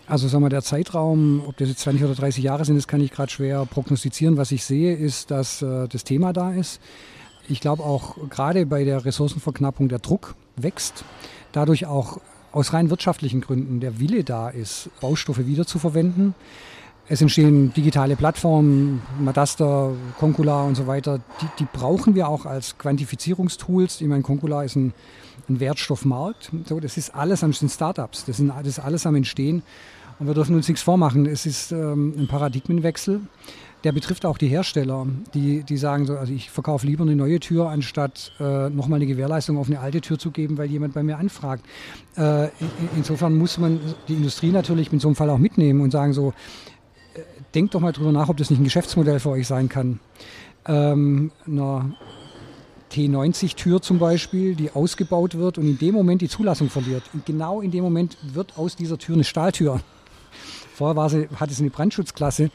Also 0.06 0.28
sagen 0.28 0.44
wir, 0.44 0.50
der 0.50 0.62
Zeitraum, 0.62 1.42
ob 1.46 1.56
das 1.56 1.68
jetzt 1.68 1.80
20 1.80 2.04
oder 2.04 2.14
30 2.14 2.44
Jahre 2.44 2.64
sind, 2.64 2.76
das 2.76 2.86
kann 2.86 3.00
ich 3.00 3.10
gerade 3.10 3.32
schwer 3.32 3.64
prognostizieren. 3.64 4.36
Was 4.36 4.52
ich 4.52 4.64
sehe, 4.64 4.94
ist, 4.94 5.30
dass 5.30 5.62
äh, 5.62 5.88
das 5.88 6.04
Thema 6.04 6.34
da 6.34 6.52
ist. 6.52 6.78
Ich 7.48 7.60
glaube 7.60 7.82
auch 7.82 8.16
gerade 8.28 8.66
bei 8.66 8.84
der 8.84 9.04
Ressourcenverknappung 9.04 9.88
der 9.88 10.00
Druck 10.00 10.34
wächst. 10.56 11.04
Dadurch 11.52 11.86
auch 11.86 12.18
aus 12.54 12.72
rein 12.72 12.88
wirtschaftlichen 12.88 13.40
Gründen 13.40 13.80
der 13.80 13.98
Wille 13.98 14.22
da 14.22 14.48
ist, 14.48 14.88
Baustoffe 15.00 15.46
wiederzuverwenden. 15.46 16.34
Es 17.06 17.20
entstehen 17.20 17.74
digitale 17.74 18.16
Plattformen, 18.16 19.02
Madaster, 19.20 19.90
Concula 20.18 20.62
und 20.62 20.76
so 20.76 20.86
weiter. 20.86 21.18
Die, 21.42 21.46
die 21.58 21.66
brauchen 21.70 22.14
wir 22.14 22.28
auch 22.28 22.46
als 22.46 22.78
Quantifizierungstools. 22.78 24.00
Ich 24.00 24.06
meine, 24.06 24.22
Concula 24.22 24.62
ist 24.62 24.76
ein, 24.76 24.94
ein 25.48 25.60
Wertstoffmarkt. 25.60 26.50
So, 26.66 26.80
das 26.80 26.96
ist 26.96 27.14
alles 27.14 27.42
an 27.44 27.50
den 27.50 27.68
Startups. 27.68 28.24
Das, 28.24 28.38
sind, 28.38 28.48
das 28.48 28.66
ist 28.66 28.78
alles 28.78 29.04
am 29.04 29.16
Entstehen. 29.16 29.62
Und 30.18 30.28
wir 30.28 30.34
dürfen 30.34 30.54
uns 30.54 30.68
nichts 30.68 30.82
vormachen. 30.82 31.26
Es 31.26 31.44
ist 31.44 31.72
ähm, 31.72 32.14
ein 32.16 32.28
Paradigmenwechsel. 32.28 33.20
Der 33.84 33.92
betrifft 33.92 34.24
auch 34.24 34.38
die 34.38 34.48
Hersteller, 34.48 35.06
die, 35.34 35.62
die 35.62 35.76
sagen 35.76 36.06
so, 36.06 36.16
also 36.16 36.32
ich 36.32 36.50
verkaufe 36.50 36.86
lieber 36.86 37.02
eine 37.02 37.14
neue 37.14 37.38
Tür, 37.38 37.68
anstatt 37.68 38.32
äh, 38.40 38.70
nochmal 38.70 38.96
eine 38.96 39.06
Gewährleistung 39.06 39.58
auf 39.58 39.66
eine 39.66 39.80
alte 39.80 40.00
Tür 40.00 40.18
zu 40.18 40.30
geben, 40.30 40.56
weil 40.56 40.70
jemand 40.70 40.94
bei 40.94 41.02
mir 41.02 41.18
anfragt. 41.18 41.66
Äh, 42.16 42.48
insofern 42.96 43.36
muss 43.36 43.58
man 43.58 43.78
die 44.08 44.14
Industrie 44.14 44.52
natürlich 44.52 44.90
in 44.90 45.00
so 45.00 45.08
einem 45.08 45.16
Fall 45.16 45.28
auch 45.28 45.36
mitnehmen 45.36 45.82
und 45.82 45.90
sagen 45.90 46.14
so, 46.14 46.32
äh, 47.12 47.20
denkt 47.54 47.74
doch 47.74 47.80
mal 47.80 47.92
drüber 47.92 48.10
nach, 48.10 48.30
ob 48.30 48.38
das 48.38 48.48
nicht 48.48 48.58
ein 48.58 48.64
Geschäftsmodell 48.64 49.20
für 49.20 49.30
euch 49.30 49.46
sein 49.46 49.68
kann. 49.68 50.00
Ähm, 50.66 51.30
einer 51.46 51.94
T90-Tür 52.90 53.82
zum 53.82 53.98
Beispiel, 53.98 54.54
die 54.54 54.70
ausgebaut 54.70 55.34
wird 55.34 55.58
und 55.58 55.66
in 55.66 55.78
dem 55.78 55.94
Moment 55.94 56.22
die 56.22 56.28
Zulassung 56.28 56.70
verliert. 56.70 57.02
Und 57.12 57.26
genau 57.26 57.60
in 57.60 57.70
dem 57.70 57.84
Moment 57.84 58.16
wird 58.22 58.56
aus 58.56 58.76
dieser 58.76 58.96
Tür 58.96 59.16
eine 59.16 59.24
Stahltür. 59.24 59.80
Vorher 60.74 60.96
war 60.96 61.08
sie, 61.08 61.28
hatte 61.36 61.54
sie 61.54 61.62
eine 61.62 61.70
Brandschutzklasse. 61.70 62.50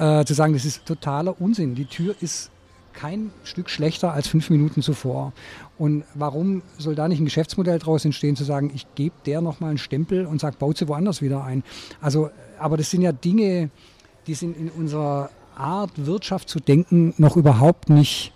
Äh, 0.00 0.24
zu 0.24 0.32
sagen, 0.32 0.54
das 0.54 0.64
ist 0.64 0.86
totaler 0.86 1.38
Unsinn. 1.42 1.74
Die 1.74 1.84
Tür 1.84 2.14
ist 2.22 2.50
kein 2.94 3.30
Stück 3.44 3.68
schlechter 3.68 4.14
als 4.14 4.28
fünf 4.28 4.48
Minuten 4.48 4.80
zuvor. 4.80 5.34
Und 5.76 6.04
warum 6.14 6.62
soll 6.78 6.94
da 6.94 7.06
nicht 7.06 7.20
ein 7.20 7.26
Geschäftsmodell 7.26 7.78
draus 7.78 8.06
entstehen, 8.06 8.34
zu 8.34 8.44
sagen, 8.44 8.72
ich 8.74 8.86
gebe 8.94 9.14
der 9.26 9.42
nochmal 9.42 9.68
einen 9.68 9.78
Stempel 9.78 10.24
und 10.24 10.40
sage, 10.40 10.56
baut 10.58 10.78
sie 10.78 10.88
woanders 10.88 11.20
wieder 11.20 11.44
ein? 11.44 11.62
Also, 12.00 12.30
aber 12.58 12.78
das 12.78 12.90
sind 12.90 13.02
ja 13.02 13.12
Dinge, 13.12 13.68
die 14.26 14.32
sind 14.32 14.56
in 14.56 14.70
unserer 14.70 15.28
Art, 15.54 15.90
Wirtschaft 15.96 16.48
zu 16.48 16.60
denken, 16.60 17.12
noch 17.18 17.36
überhaupt 17.36 17.90
nicht 17.90 18.32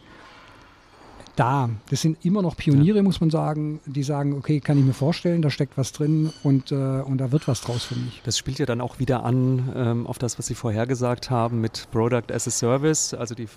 da. 1.37 1.71
Das 1.91 2.03
sind 2.03 2.25
immer 2.25 2.43
noch 2.43 2.57
Pioniere, 2.57 2.99
ja. 2.99 3.03
muss 3.03 3.21
man 3.21 3.31
sagen, 3.31 3.81
die 3.87 4.03
sagen, 4.03 4.35
okay, 4.35 4.61
kann 4.61 4.79
ich 4.79 4.85
mir 4.85 4.93
vorstellen, 4.93 5.43
da 5.43 5.51
steckt 5.51 5.77
was 5.77 5.93
drin 5.93 6.33
und, 6.43 6.73
äh, 6.73 6.75
und 6.75 7.19
da 7.19 7.33
wird 7.33 7.49
was 7.49 7.61
draus 7.61 7.85
für 7.85 7.97
mich. 7.97 8.23
Das 8.25 8.39
spielt 8.39 8.59
ja 8.59 8.67
dann 8.67 8.81
auch 8.81 8.99
wieder 8.99 9.25
an 9.25 9.73
ähm, 9.75 10.07
auf 10.07 10.19
das, 10.19 10.39
was 10.39 10.47
Sie 10.47 10.55
vorher 10.55 10.87
gesagt 10.87 11.31
haben 11.31 11.61
mit 11.61 11.89
Product 11.91 12.33
as 12.33 12.47
a 12.47 12.51
Service, 12.51 13.15
also 13.15 13.35
die 13.35 13.49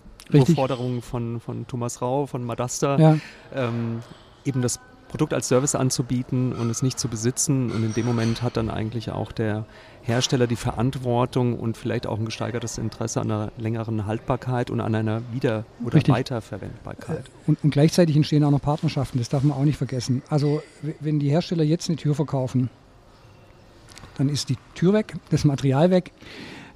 Forderung 0.55 1.01
von, 1.01 1.39
von 1.39 1.67
Thomas 1.67 2.01
Rau, 2.01 2.25
von 2.25 2.43
Madasta, 2.43 2.99
ja. 2.99 3.17
ähm, 3.53 3.99
eben 4.45 4.61
das 4.61 4.79
Produkt 5.07 5.33
als 5.33 5.47
Service 5.47 5.75
anzubieten 5.75 6.53
und 6.53 6.69
es 6.69 6.81
nicht 6.81 6.99
zu 6.99 7.07
besitzen. 7.07 7.71
Und 7.71 7.83
in 7.83 7.93
dem 7.93 8.05
Moment 8.05 8.41
hat 8.41 8.57
dann 8.57 8.69
eigentlich 8.69 9.11
auch 9.11 9.31
der 9.31 9.65
Hersteller 10.03 10.47
die 10.47 10.55
Verantwortung 10.55 11.57
und 11.57 11.77
vielleicht 11.77 12.07
auch 12.07 12.17
ein 12.17 12.25
gesteigertes 12.25 12.77
Interesse 12.77 13.21
an 13.21 13.31
einer 13.31 13.51
längeren 13.57 14.05
Haltbarkeit 14.05 14.69
und 14.69 14.79
an 14.79 14.95
einer 14.95 15.21
Wieder- 15.31 15.65
oder 15.83 15.95
Richtig. 15.95 16.13
Weiterverwendbarkeit. 16.13 17.25
Und, 17.45 17.63
und, 17.63 17.71
gleichzeitig 17.71 18.15
entstehen 18.15 18.43
auch 18.43 18.51
noch 18.51 18.61
Partnerschaften, 18.61 19.17
das 19.17 19.29
darf 19.29 19.43
man 19.43 19.57
auch 19.57 19.65
nicht 19.65 19.77
vergessen. 19.77 20.23
Also 20.29 20.61
wenn 20.99 21.19
die 21.19 21.29
Hersteller 21.29 21.63
jetzt 21.63 21.89
eine 21.89 21.97
Tür 21.97 22.15
verkaufen, 22.15 22.69
dann 24.17 24.29
ist 24.29 24.49
die 24.49 24.57
Tür 24.75 24.93
weg, 24.93 25.15
das 25.29 25.43
Material 25.43 25.91
weg 25.91 26.11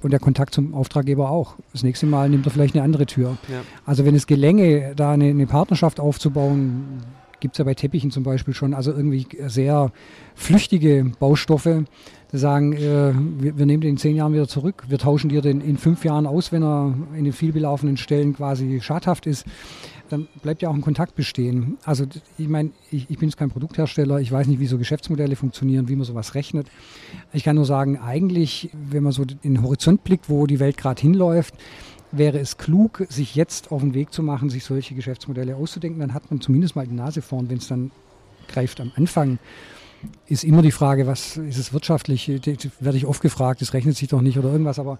und 0.02 0.10
der 0.10 0.20
Kontakt 0.20 0.54
zum 0.54 0.74
Auftraggeber 0.74 1.30
auch. 1.30 1.54
Das 1.72 1.82
nächste 1.82 2.06
Mal 2.06 2.28
nimmt 2.28 2.46
er 2.46 2.52
vielleicht 2.52 2.74
eine 2.74 2.84
andere 2.84 3.06
Tür. 3.06 3.38
Ja. 3.48 3.62
Also 3.86 4.04
wenn 4.04 4.14
es 4.14 4.26
gelänge, 4.26 4.94
da 4.94 5.12
eine, 5.12 5.26
eine 5.26 5.46
Partnerschaft 5.46 6.00
aufzubauen, 6.00 7.02
gibt 7.42 7.56
es 7.56 7.58
ja 7.58 7.64
bei 7.64 7.74
Teppichen 7.74 8.10
zum 8.10 8.22
Beispiel 8.22 8.54
schon, 8.54 8.72
also 8.72 8.92
irgendwie 8.92 9.26
sehr 9.46 9.92
flüchtige 10.34 11.12
Baustoffe, 11.18 11.84
die 12.32 12.38
sagen, 12.38 12.72
äh, 12.72 13.12
wir, 13.12 13.58
wir, 13.58 13.66
nehmen 13.66 13.82
den 13.82 13.90
in 13.90 13.96
zehn 13.98 14.16
Jahren 14.16 14.32
wieder 14.32 14.48
zurück, 14.48 14.84
wir 14.88 14.96
tauschen 14.96 15.28
dir 15.28 15.42
den 15.42 15.60
in 15.60 15.76
fünf 15.76 16.04
Jahren 16.04 16.26
aus, 16.26 16.52
wenn 16.52 16.62
er 16.62 16.94
in 17.18 17.24
den 17.24 17.32
vielbelaufenen 17.32 17.98
Stellen 17.98 18.34
quasi 18.34 18.80
schadhaft 18.80 19.26
ist, 19.26 19.44
dann 20.08 20.28
bleibt 20.42 20.62
ja 20.62 20.68
auch 20.68 20.74
ein 20.74 20.82
Kontakt 20.82 21.16
bestehen. 21.16 21.78
Also 21.84 22.04
ich 22.38 22.48
meine, 22.48 22.70
ich, 22.90 23.10
ich 23.10 23.18
bin 23.18 23.28
jetzt 23.28 23.38
kein 23.38 23.50
Produkthersteller, 23.50 24.20
ich 24.20 24.30
weiß 24.30 24.46
nicht, 24.46 24.60
wie 24.60 24.66
so 24.66 24.78
Geschäftsmodelle 24.78 25.36
funktionieren, 25.36 25.88
wie 25.88 25.96
man 25.96 26.04
sowas 26.04 26.34
rechnet. 26.34 26.68
Ich 27.32 27.44
kann 27.44 27.56
nur 27.56 27.64
sagen, 27.64 27.98
eigentlich, 27.98 28.70
wenn 28.72 29.02
man 29.02 29.12
so 29.12 29.22
in 29.22 29.54
den 29.54 29.62
Horizont 29.62 30.04
blickt, 30.04 30.28
wo 30.28 30.46
die 30.46 30.60
Welt 30.60 30.76
gerade 30.76 31.00
hinläuft, 31.00 31.54
wäre 32.12 32.38
es 32.38 32.58
klug, 32.58 33.04
sich 33.08 33.34
jetzt 33.34 33.72
auf 33.72 33.80
den 33.80 33.94
Weg 33.94 34.12
zu 34.12 34.22
machen, 34.22 34.50
sich 34.50 34.64
solche 34.64 34.94
Geschäftsmodelle 34.94 35.56
auszudenken. 35.56 36.00
Dann 36.00 36.14
hat 36.14 36.30
man 36.30 36.40
zumindest 36.40 36.76
mal 36.76 36.86
die 36.86 36.94
Nase 36.94 37.22
vorn, 37.22 37.48
wenn 37.50 37.58
es 37.58 37.68
dann 37.68 37.90
greift 38.48 38.80
am 38.80 38.92
Anfang. 38.96 39.38
Ist 40.26 40.44
immer 40.44 40.62
die 40.62 40.72
Frage, 40.72 41.06
was 41.06 41.36
ist 41.36 41.58
es 41.58 41.72
wirtschaftlich? 41.72 42.28
Werde 42.80 42.98
ich 42.98 43.06
oft 43.06 43.22
gefragt, 43.22 43.60
das 43.60 43.72
rechnet 43.72 43.96
sich 43.96 44.08
doch 44.08 44.20
nicht 44.20 44.38
oder 44.38 44.50
irgendwas, 44.50 44.78
aber 44.78 44.98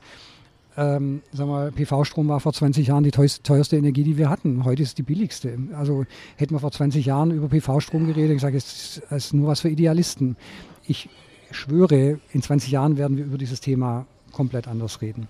ähm, 0.77 1.21
sag 1.33 1.49
mal, 1.49 1.71
PV-Strom 1.71 2.29
war 2.29 2.41
vor 2.41 2.53
20 2.53 2.87
Jahren 2.87 3.05
die 3.05 3.11
teuerste 3.11 3.77
Energie, 3.77 4.05
die 4.05 4.17
wir 4.17 4.31
hatten. 4.31 4.65
Heute 4.65 4.83
ist 4.83 4.91
es 4.91 4.95
die 4.95 5.03
billigste. 5.03 5.59
Also 5.77 6.07
hätten 6.37 6.55
wir 6.55 6.61
vor 6.61 6.73
20 6.73 7.05
Jahren 7.05 7.31
über 7.31 7.49
PV-Strom 7.49 8.07
geredet, 8.07 8.37
gesagt, 8.37 8.55
es 8.55 9.03
ist 9.11 9.35
nur 9.35 9.49
was 9.49 9.61
für 9.61 9.69
Idealisten. 9.69 10.37
Ich 10.87 11.11
schwöre, 11.51 12.21
in 12.33 12.43
20 12.43 12.71
Jahren 12.71 12.97
werden 12.97 13.19
wir 13.19 13.25
über 13.25 13.37
dieses 13.37 13.61
Thema 13.61 14.07
komplett 14.33 14.67
anders 14.67 15.03
reden. 15.03 15.29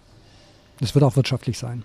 Das 0.83 0.97
wird 0.97 1.05
auch 1.05 1.15
wirtschaftlich 1.15 1.59
sein. 1.59 1.85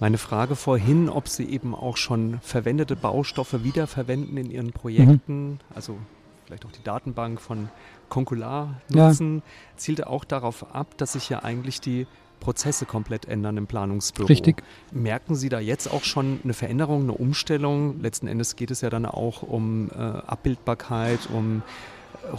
Meine 0.00 0.16
Frage 0.16 0.56
vorhin, 0.56 1.10
ob 1.10 1.28
Sie 1.28 1.44
eben 1.44 1.74
auch 1.74 1.98
schon 1.98 2.40
verwendete 2.40 2.96
Baustoffe 2.96 3.62
wiederverwenden 3.62 4.38
in 4.38 4.50
Ihren 4.50 4.72
Projekten, 4.72 5.50
mhm. 5.50 5.58
also 5.74 5.98
vielleicht 6.46 6.64
auch 6.64 6.72
die 6.72 6.82
Datenbank 6.82 7.40
von 7.40 7.68
Concular 8.08 8.80
nutzen, 8.88 9.36
ja. 9.36 9.42
zielte 9.76 10.08
auch 10.08 10.24
darauf 10.24 10.74
ab, 10.74 10.96
dass 10.96 11.12
sich 11.12 11.28
ja 11.28 11.44
eigentlich 11.44 11.80
die 11.80 12.06
Prozesse 12.40 12.86
komplett 12.86 13.26
ändern 13.26 13.58
im 13.58 13.66
Planungsbüro. 13.66 14.28
Richtig. 14.28 14.62
Merken 14.90 15.34
Sie 15.34 15.50
da 15.50 15.60
jetzt 15.60 15.92
auch 15.92 16.04
schon 16.04 16.40
eine 16.42 16.54
Veränderung, 16.54 17.02
eine 17.02 17.12
Umstellung? 17.12 18.00
Letzten 18.00 18.28
Endes 18.28 18.56
geht 18.56 18.70
es 18.70 18.80
ja 18.80 18.88
dann 18.88 19.04
auch 19.04 19.42
um 19.42 19.90
äh, 19.90 19.98
Abbildbarkeit, 19.98 21.20
um 21.32 21.62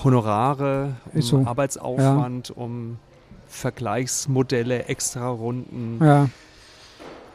Honorare, 0.04 0.96
um 1.14 1.22
so. 1.22 1.46
Arbeitsaufwand, 1.46 2.50
ja. 2.50 2.56
um 2.56 2.98
Vergleichsmodelle, 3.56 4.86
Extrarunden, 4.86 5.98
Ja, 6.04 6.30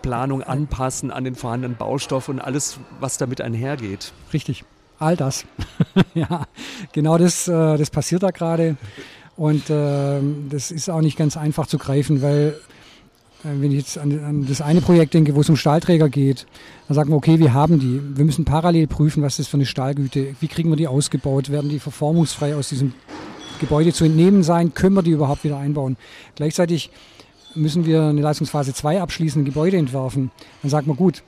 Planung 0.03 0.43
anpassen 0.43 1.11
an 1.11 1.25
den 1.25 1.35
vorhandenen 1.35 1.77
Baustoff 1.77 2.29
und 2.29 2.41
alles, 2.41 2.79
was 3.01 3.19
damit 3.19 3.41
einhergeht. 3.41 4.13
richtig. 4.33 4.65
All 4.99 5.17
das. 5.17 5.47
ja, 6.15 6.47
genau 6.93 7.17
das, 7.17 7.49
äh, 7.49 7.79
das 7.79 7.91
passiert 7.91 8.23
da 8.23 8.31
gerade. 8.31 8.77
Und 9.37 9.65
ähm, 9.71 10.49
das 10.51 10.71
ist 10.71 10.91
auch 10.91 11.01
nicht 11.01 11.17
ganz 11.17 11.39
einfach 11.39 11.67
zu 11.67 11.79
greifen, 11.79 12.21
weil 12.21 12.55
äh, 13.43 13.49
wenn 13.61 13.71
ich 13.73 13.79
jetzt 13.79 13.97
an, 13.99 14.23
an 14.23 14.47
das 14.47 14.61
eine 14.61 14.83
Projekt 14.83 15.15
denke, 15.15 15.35
wo 15.35 15.41
es 15.41 15.49
um 15.49 15.57
Stahlträger 15.57 16.11
geht, 16.11 16.47
dann 16.87 16.95
sagen 16.95 17.09
wir, 17.11 17.17
okay, 17.17 17.39
wir 17.39 17.55
haben 17.55 17.79
die. 17.79 17.99
Wir 18.15 18.27
müssen 18.27 18.45
parallel 18.45 18.87
prüfen, 18.89 19.23
was 19.23 19.39
das 19.39 19.47
für 19.49 19.57
eine 19.57 19.65
Stahlgüte, 19.65 20.35
wie 20.41 20.49
kriegen 20.49 20.69
wir 20.69 20.77
die 20.77 20.89
ausgebaut, 20.89 21.51
werden 21.51 21.71
die 21.71 21.79
verformungsfrei 21.79 22.55
aus 22.55 22.69
diesem 22.69 22.93
Gebäude 23.61 23.93
zu 23.93 24.05
entnehmen 24.05 24.43
sein, 24.43 24.75
können 24.75 24.97
wir 24.97 25.03
die 25.03 25.13
überhaupt 25.13 25.45
wieder 25.45 25.59
einbauen. 25.59 25.97
Gleichzeitig 26.35 26.91
müssen 27.55 27.87
wir 27.87 28.03
eine 28.03 28.21
Leistungsphase 28.21 28.75
2 28.75 29.01
abschließen, 29.01 29.45
Gebäude 29.45 29.77
entwerfen. 29.77 30.31
Dann 30.63 30.71
sagt 30.71 30.87
man, 30.87 30.97
gut, 30.97 31.23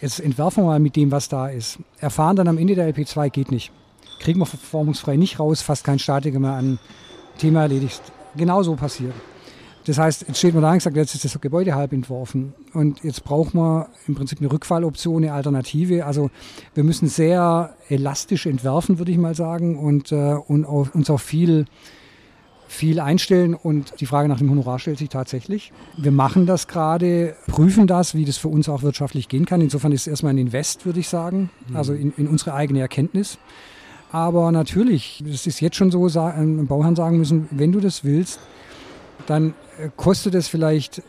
jetzt 0.00 0.20
entwerfen 0.20 0.62
wir 0.62 0.68
mal 0.68 0.80
mit 0.80 0.96
dem, 0.96 1.10
was 1.10 1.28
da 1.28 1.48
ist. 1.48 1.78
Erfahren 1.98 2.36
dann 2.36 2.48
am 2.48 2.58
Ende 2.58 2.74
der 2.74 2.92
LP2 2.94 3.30
geht 3.30 3.50
nicht. 3.50 3.72
Kriegen 4.20 4.38
wir 4.38 4.46
verformungsfrei 4.46 5.16
nicht 5.16 5.40
raus, 5.40 5.62
fast 5.62 5.84
kein 5.84 5.98
Statiker 5.98 6.38
mehr 6.38 6.52
an. 6.52 6.78
Thema 7.38 7.62
erledigt. 7.62 8.00
Genau 8.36 8.62
so 8.62 8.76
passiert. 8.76 9.14
Das 9.84 9.98
heißt, 9.98 10.26
jetzt 10.28 10.38
steht 10.38 10.54
man 10.54 10.62
da 10.62 10.72
und 10.72 10.80
sagt, 10.80 10.96
jetzt 10.96 11.14
ist 11.14 11.24
das 11.24 11.40
Gebäude 11.40 11.74
halb 11.74 11.92
entworfen. 11.92 12.54
Und 12.72 13.02
jetzt 13.02 13.24
braucht 13.24 13.52
man 13.52 13.86
im 14.06 14.14
Prinzip 14.14 14.40
eine 14.40 14.52
Rückfalloption, 14.52 15.24
eine 15.24 15.32
Alternative. 15.32 16.06
Also 16.06 16.30
wir 16.74 16.84
müssen 16.84 17.08
sehr 17.08 17.74
elastisch 17.88 18.46
entwerfen, 18.46 18.98
würde 18.98 19.10
ich 19.10 19.18
mal 19.18 19.34
sagen, 19.34 19.76
und, 19.78 20.12
äh, 20.12 20.34
und 20.34 20.64
auf, 20.66 20.94
uns 20.94 21.10
auf 21.10 21.20
viel, 21.22 21.64
viel 22.68 23.00
einstellen. 23.00 23.54
Und 23.54 24.00
die 24.00 24.06
Frage 24.06 24.28
nach 24.28 24.38
dem 24.38 24.50
Honorar 24.50 24.78
stellt 24.78 24.98
sich 24.98 25.08
tatsächlich. 25.08 25.72
Wir 25.96 26.12
machen 26.12 26.46
das 26.46 26.68
gerade, 26.68 27.34
prüfen 27.48 27.88
das, 27.88 28.14
wie 28.14 28.24
das 28.24 28.36
für 28.36 28.48
uns 28.48 28.68
auch 28.68 28.82
wirtschaftlich 28.82 29.28
gehen 29.28 29.46
kann. 29.46 29.60
Insofern 29.60 29.90
ist 29.90 30.02
es 30.02 30.06
erstmal 30.06 30.32
ein 30.32 30.38
Invest, 30.38 30.86
würde 30.86 31.00
ich 31.00 31.08
sagen, 31.08 31.50
also 31.74 31.92
in, 31.92 32.12
in 32.16 32.28
unsere 32.28 32.54
eigene 32.54 32.78
Erkenntnis. 32.80 33.36
Aber 34.12 34.52
natürlich, 34.52 35.24
es 35.26 35.46
ist 35.46 35.60
jetzt 35.60 35.74
schon 35.74 35.90
so, 35.90 36.08
sa- 36.08 36.28
einem 36.28 36.66
Bauherrn 36.68 36.94
sagen 36.94 37.18
müssen, 37.18 37.48
wenn 37.50 37.72
du 37.72 37.80
das 37.80 38.04
willst, 38.04 38.38
dann 39.26 39.54
äh, 39.78 39.88
kostet 39.96 40.34
es 40.34 40.48
vielleicht 40.48 41.02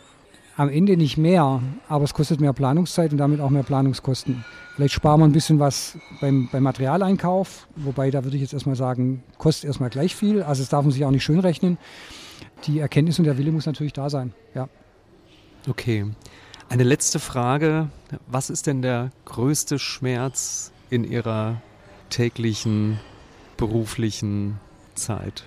am 0.55 0.69
Ende 0.69 0.97
nicht 0.97 1.17
mehr, 1.17 1.61
aber 1.87 2.03
es 2.03 2.13
kostet 2.13 2.39
mehr 2.39 2.53
Planungszeit 2.53 3.11
und 3.11 3.17
damit 3.17 3.39
auch 3.39 3.49
mehr 3.49 3.63
Planungskosten. 3.63 4.45
Vielleicht 4.75 4.93
sparen 4.93 5.19
wir 5.19 5.25
ein 5.25 5.31
bisschen 5.31 5.59
was 5.59 5.97
beim, 6.21 6.49
beim 6.51 6.63
Materialeinkauf, 6.63 7.67
wobei 7.75 8.11
da 8.11 8.23
würde 8.23 8.37
ich 8.37 8.41
jetzt 8.41 8.53
erstmal 8.53 8.75
sagen, 8.75 9.23
kostet 9.37 9.65
erstmal 9.65 9.89
gleich 9.89 10.15
viel. 10.15 10.43
Also 10.43 10.63
es 10.63 10.69
darf 10.69 10.83
man 10.83 10.91
sich 10.91 11.05
auch 11.05 11.11
nicht 11.11 11.23
schön 11.23 11.39
rechnen. 11.39 11.77
Die 12.65 12.79
Erkenntnis 12.79 13.19
und 13.19 13.25
der 13.25 13.37
Wille 13.37 13.51
muss 13.51 13.65
natürlich 13.65 13.93
da 13.93 14.09
sein. 14.09 14.33
Ja. 14.55 14.69
Okay. 15.67 16.05
Eine 16.69 16.83
letzte 16.83 17.19
Frage. 17.19 17.89
Was 18.27 18.49
ist 18.49 18.67
denn 18.67 18.81
der 18.81 19.11
größte 19.25 19.77
Schmerz 19.77 20.71
in 20.89 21.03
Ihrer 21.03 21.61
täglichen 22.09 22.99
beruflichen 23.57 24.59
Zeit? 24.95 25.45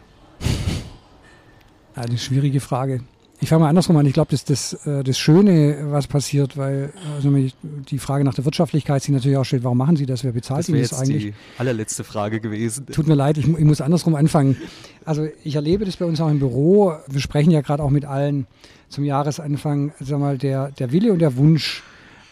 Eine 1.97 2.19
schwierige 2.19 2.61
Frage. 2.61 3.01
Ich 3.41 3.51
fange 3.51 3.65
mal 3.65 3.69
andersrum 3.69 3.97
an. 3.97 4.07
Ich 4.07 4.15
glaube, 4.15 4.31
das 4.31 4.45
das, 4.45 4.73
äh, 4.87 5.03
das 5.03 5.19
Schöne, 5.19 5.79
was 5.91 6.07
passiert, 6.07 6.57
weil 6.57 6.93
also 7.15 7.35
die 7.63 7.99
Frage 7.99 8.25
nach 8.25 8.35
der 8.35 8.45
Wirtschaftlichkeit 8.45 9.03
sich 9.03 9.13
natürlich 9.13 9.37
auch 9.37 9.45
stellt, 9.45 9.65
warum 9.65 9.77
machen 9.79 9.97
Sie 9.97 10.07
das? 10.07 10.25
Wer 10.25 10.33
bezahlt 10.33 10.61
Das 10.61 10.69
Ihnen 10.69 10.81
das 10.81 10.91
jetzt 10.93 11.01
eigentlich? 11.01 11.25
die 11.25 11.35
allerletzte 11.59 12.05
Frage 12.05 12.41
gewesen. 12.41 12.87
Tut 12.87 13.07
mir 13.07 13.15
leid, 13.15 13.37
ich, 13.37 13.47
ich 13.47 13.65
muss 13.65 13.81
andersrum 13.81 14.15
anfangen. 14.15 14.57
Also 15.05 15.29
ich 15.45 15.55
erlebe 15.55 15.85
das 15.85 15.97
bei 15.97 16.07
uns 16.07 16.21
auch 16.21 16.31
im 16.31 16.39
Büro. 16.39 16.95
Wir 17.09 17.21
sprechen 17.21 17.51
ja 17.51 17.61
gerade 17.61 17.83
auch 17.83 17.91
mit 17.91 18.05
allen 18.07 18.47
zum 18.89 19.05
Jahresanfang, 19.05 19.93
sag 20.01 20.19
mal, 20.19 20.39
der, 20.39 20.71
der 20.71 20.93
Wille 20.93 21.13
und 21.13 21.19
der 21.19 21.37
Wunsch, 21.37 21.83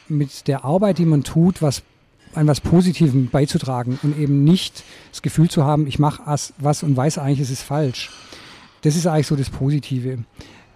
mit 0.09 0.49
der 0.49 0.65
Arbeit, 0.65 0.99
die 0.99 1.07
man 1.07 1.25
tut, 1.25 1.63
was 1.63 1.83
an 2.35 2.47
was 2.47 2.61
Positivem 2.61 3.29
beizutragen 3.29 3.99
und 4.03 4.19
eben 4.19 4.45
nicht 4.45 4.83
das 5.11 5.23
Gefühl 5.23 5.49
zu 5.49 5.65
haben, 5.65 5.87
ich 5.87 5.99
mache 5.99 6.23
was 6.59 6.83
und 6.83 6.97
weiß 6.97 7.19
eigentlich, 7.19 7.41
es 7.41 7.51
ist 7.51 7.63
falsch. 7.63 8.11
Das 8.85 8.97
ist 8.97 9.07
eigentlich 9.07 9.27
so 9.27 9.35
das 9.35 9.49
Positive. 9.49 10.19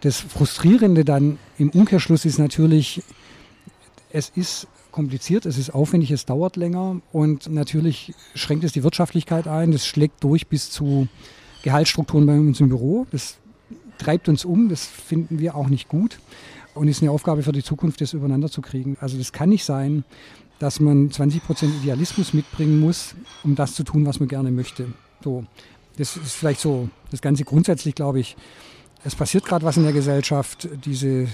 Das 0.00 0.18
Frustrierende 0.18 1.04
dann 1.04 1.38
im 1.58 1.68
Umkehrschluss 1.68 2.24
ist 2.24 2.38
natürlich, 2.38 3.02
es 4.10 4.32
ist 4.34 4.66
kompliziert, 4.92 5.44
es 5.44 5.58
ist 5.58 5.74
aufwendig, 5.74 6.10
es 6.10 6.24
dauert 6.24 6.56
länger 6.56 7.02
und 7.12 7.52
natürlich 7.52 8.14
schränkt 8.34 8.64
es 8.64 8.72
die 8.72 8.82
Wirtschaftlichkeit 8.82 9.46
ein. 9.46 9.72
Das 9.72 9.86
schlägt 9.86 10.24
durch 10.24 10.46
bis 10.46 10.70
zu 10.70 11.06
Gehaltsstrukturen 11.62 12.24
bei 12.24 12.38
uns 12.38 12.60
im 12.60 12.70
Büro. 12.70 13.06
Das 13.10 13.36
treibt 13.98 14.30
uns 14.30 14.46
um, 14.46 14.70
das 14.70 14.86
finden 14.86 15.38
wir 15.38 15.54
auch 15.54 15.68
nicht 15.68 15.88
gut 15.88 16.18
und 16.72 16.88
ist 16.88 17.02
eine 17.02 17.10
Aufgabe 17.10 17.42
für 17.42 17.52
die 17.52 17.62
Zukunft, 17.62 18.00
das 18.00 18.14
übereinander 18.14 18.50
zu 18.50 18.62
kriegen. 18.62 18.96
Also 19.00 19.18
das 19.18 19.32
kann 19.32 19.50
nicht 19.50 19.64
sein, 19.64 20.04
dass 20.58 20.80
man 20.80 21.10
20 21.10 21.44
Prozent 21.44 21.74
Idealismus 21.82 22.32
mitbringen 22.32 22.80
muss, 22.80 23.14
um 23.44 23.54
das 23.54 23.74
zu 23.74 23.84
tun, 23.84 24.06
was 24.06 24.18
man 24.18 24.30
gerne 24.30 24.50
möchte. 24.50 24.86
So, 25.22 25.44
das 25.98 26.16
ist 26.16 26.34
vielleicht 26.34 26.60
so 26.60 26.88
das 27.10 27.20
Ganze 27.20 27.44
grundsätzlich, 27.44 27.94
glaube 27.94 28.20
ich. 28.20 28.36
Es 29.04 29.14
passiert 29.14 29.44
gerade 29.44 29.64
was 29.64 29.76
in 29.76 29.82
der 29.82 29.92
Gesellschaft. 29.92 30.68
Diese, 30.84 31.28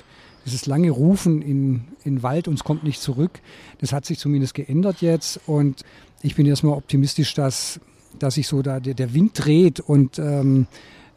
dieses 0.44 0.66
lange 0.66 0.90
Rufen 0.90 1.42
in, 1.42 1.84
in 2.02 2.22
Wald, 2.22 2.48
uns 2.48 2.64
kommt 2.64 2.82
nicht 2.84 3.00
zurück, 3.00 3.40
das 3.78 3.92
hat 3.92 4.04
sich 4.04 4.18
zumindest 4.18 4.54
geändert 4.54 5.00
jetzt. 5.00 5.40
Und 5.46 5.82
ich 6.22 6.34
bin 6.34 6.46
erstmal 6.46 6.74
optimistisch, 6.76 7.34
dass, 7.34 7.80
dass 8.18 8.34
sich 8.34 8.48
so 8.48 8.62
da 8.62 8.80
der, 8.80 8.94
der 8.94 9.14
Wind 9.14 9.32
dreht 9.34 9.80
und, 9.80 10.18
ähm, 10.18 10.66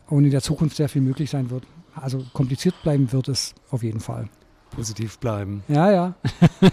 und 0.08 0.26
in 0.26 0.32
der 0.32 0.42
Zukunft 0.42 0.78
sehr 0.78 0.90
viel 0.90 1.02
möglich 1.02 1.30
sein 1.30 1.50
wird. 1.50 1.64
Also 1.96 2.24
kompliziert 2.34 2.76
bleiben 2.84 3.12
wird 3.12 3.28
es 3.28 3.56
auf 3.72 3.82
jeden 3.84 4.00
Fall. 4.00 4.30
Positiv 4.72 5.18
bleiben. 5.20 5.64
Ja, 5.70 5.92
ja, 5.92 6.16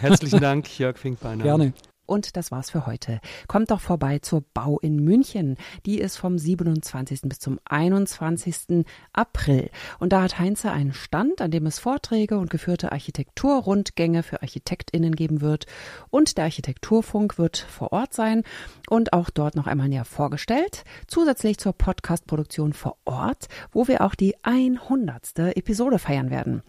Herzlichen 0.00 0.40
Dank, 0.40 0.78
Jörg 0.78 0.98
Finkbeiner. 0.98 1.44
gerne. 1.44 1.72
Und 2.06 2.36
das 2.36 2.50
war's 2.50 2.70
für 2.70 2.86
heute. 2.86 3.20
Kommt 3.48 3.70
doch 3.70 3.80
vorbei 3.80 4.18
zur 4.18 4.42
Bau 4.52 4.78
in 4.78 4.96
München. 4.96 5.56
Die 5.86 5.98
ist 5.98 6.16
vom 6.16 6.38
27. 6.38 7.22
bis 7.22 7.38
zum 7.38 7.58
21. 7.64 8.84
April. 9.12 9.70
Und 9.98 10.12
da 10.12 10.22
hat 10.22 10.38
Heinze 10.38 10.70
einen 10.70 10.92
Stand, 10.92 11.40
an 11.40 11.50
dem 11.50 11.66
es 11.66 11.78
Vorträge 11.78 12.38
und 12.38 12.50
geführte 12.50 12.92
Architekturrundgänge 12.92 14.22
für 14.22 14.42
ArchitektInnen 14.42 15.16
geben 15.16 15.40
wird. 15.40 15.66
Und 16.10 16.36
der 16.36 16.44
Architekturfunk 16.44 17.38
wird 17.38 17.56
vor 17.56 17.92
Ort 17.92 18.12
sein 18.12 18.42
und 18.88 19.12
auch 19.12 19.30
dort 19.30 19.56
noch 19.56 19.66
einmal 19.66 19.88
näher 19.88 20.04
vorgestellt. 20.04 20.84
Zusätzlich 21.06 21.58
zur 21.58 21.72
Podcast-Produktion 21.72 22.72
vor 22.72 22.98
Ort, 23.04 23.48
wo 23.72 23.88
wir 23.88 24.02
auch 24.02 24.14
die 24.14 24.34
100. 24.42 25.56
Episode 25.56 25.98
feiern 25.98 26.30
werden. 26.30 26.62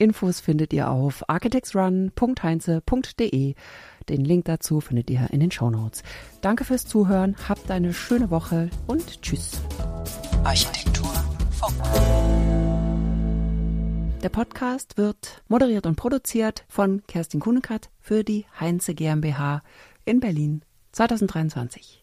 Infos 0.00 0.40
findet 0.40 0.72
ihr 0.72 0.90
auf 0.90 1.28
architectsrun.heinze.de. 1.28 3.54
Den 4.10 4.24
Link 4.24 4.46
dazu 4.46 4.80
findet 4.80 5.08
ihr 5.08 5.28
in 5.30 5.38
den 5.38 5.52
Shownotes. 5.52 6.02
Danke 6.40 6.64
fürs 6.64 6.84
Zuhören, 6.84 7.36
habt 7.48 7.70
eine 7.70 7.94
schöne 7.94 8.30
Woche 8.30 8.68
und 8.88 9.22
tschüss. 9.22 9.52
Architektur 10.42 11.08
Der 14.20 14.28
Podcast 14.28 14.98
wird 14.98 15.42
moderiert 15.46 15.86
und 15.86 15.94
produziert 15.94 16.64
von 16.68 17.04
Kerstin 17.06 17.38
Kuhnekert 17.38 17.88
für 18.00 18.24
die 18.24 18.46
Heinze 18.58 18.94
GmbH 18.94 19.62
in 20.04 20.18
Berlin 20.18 20.62
2023. 20.90 21.99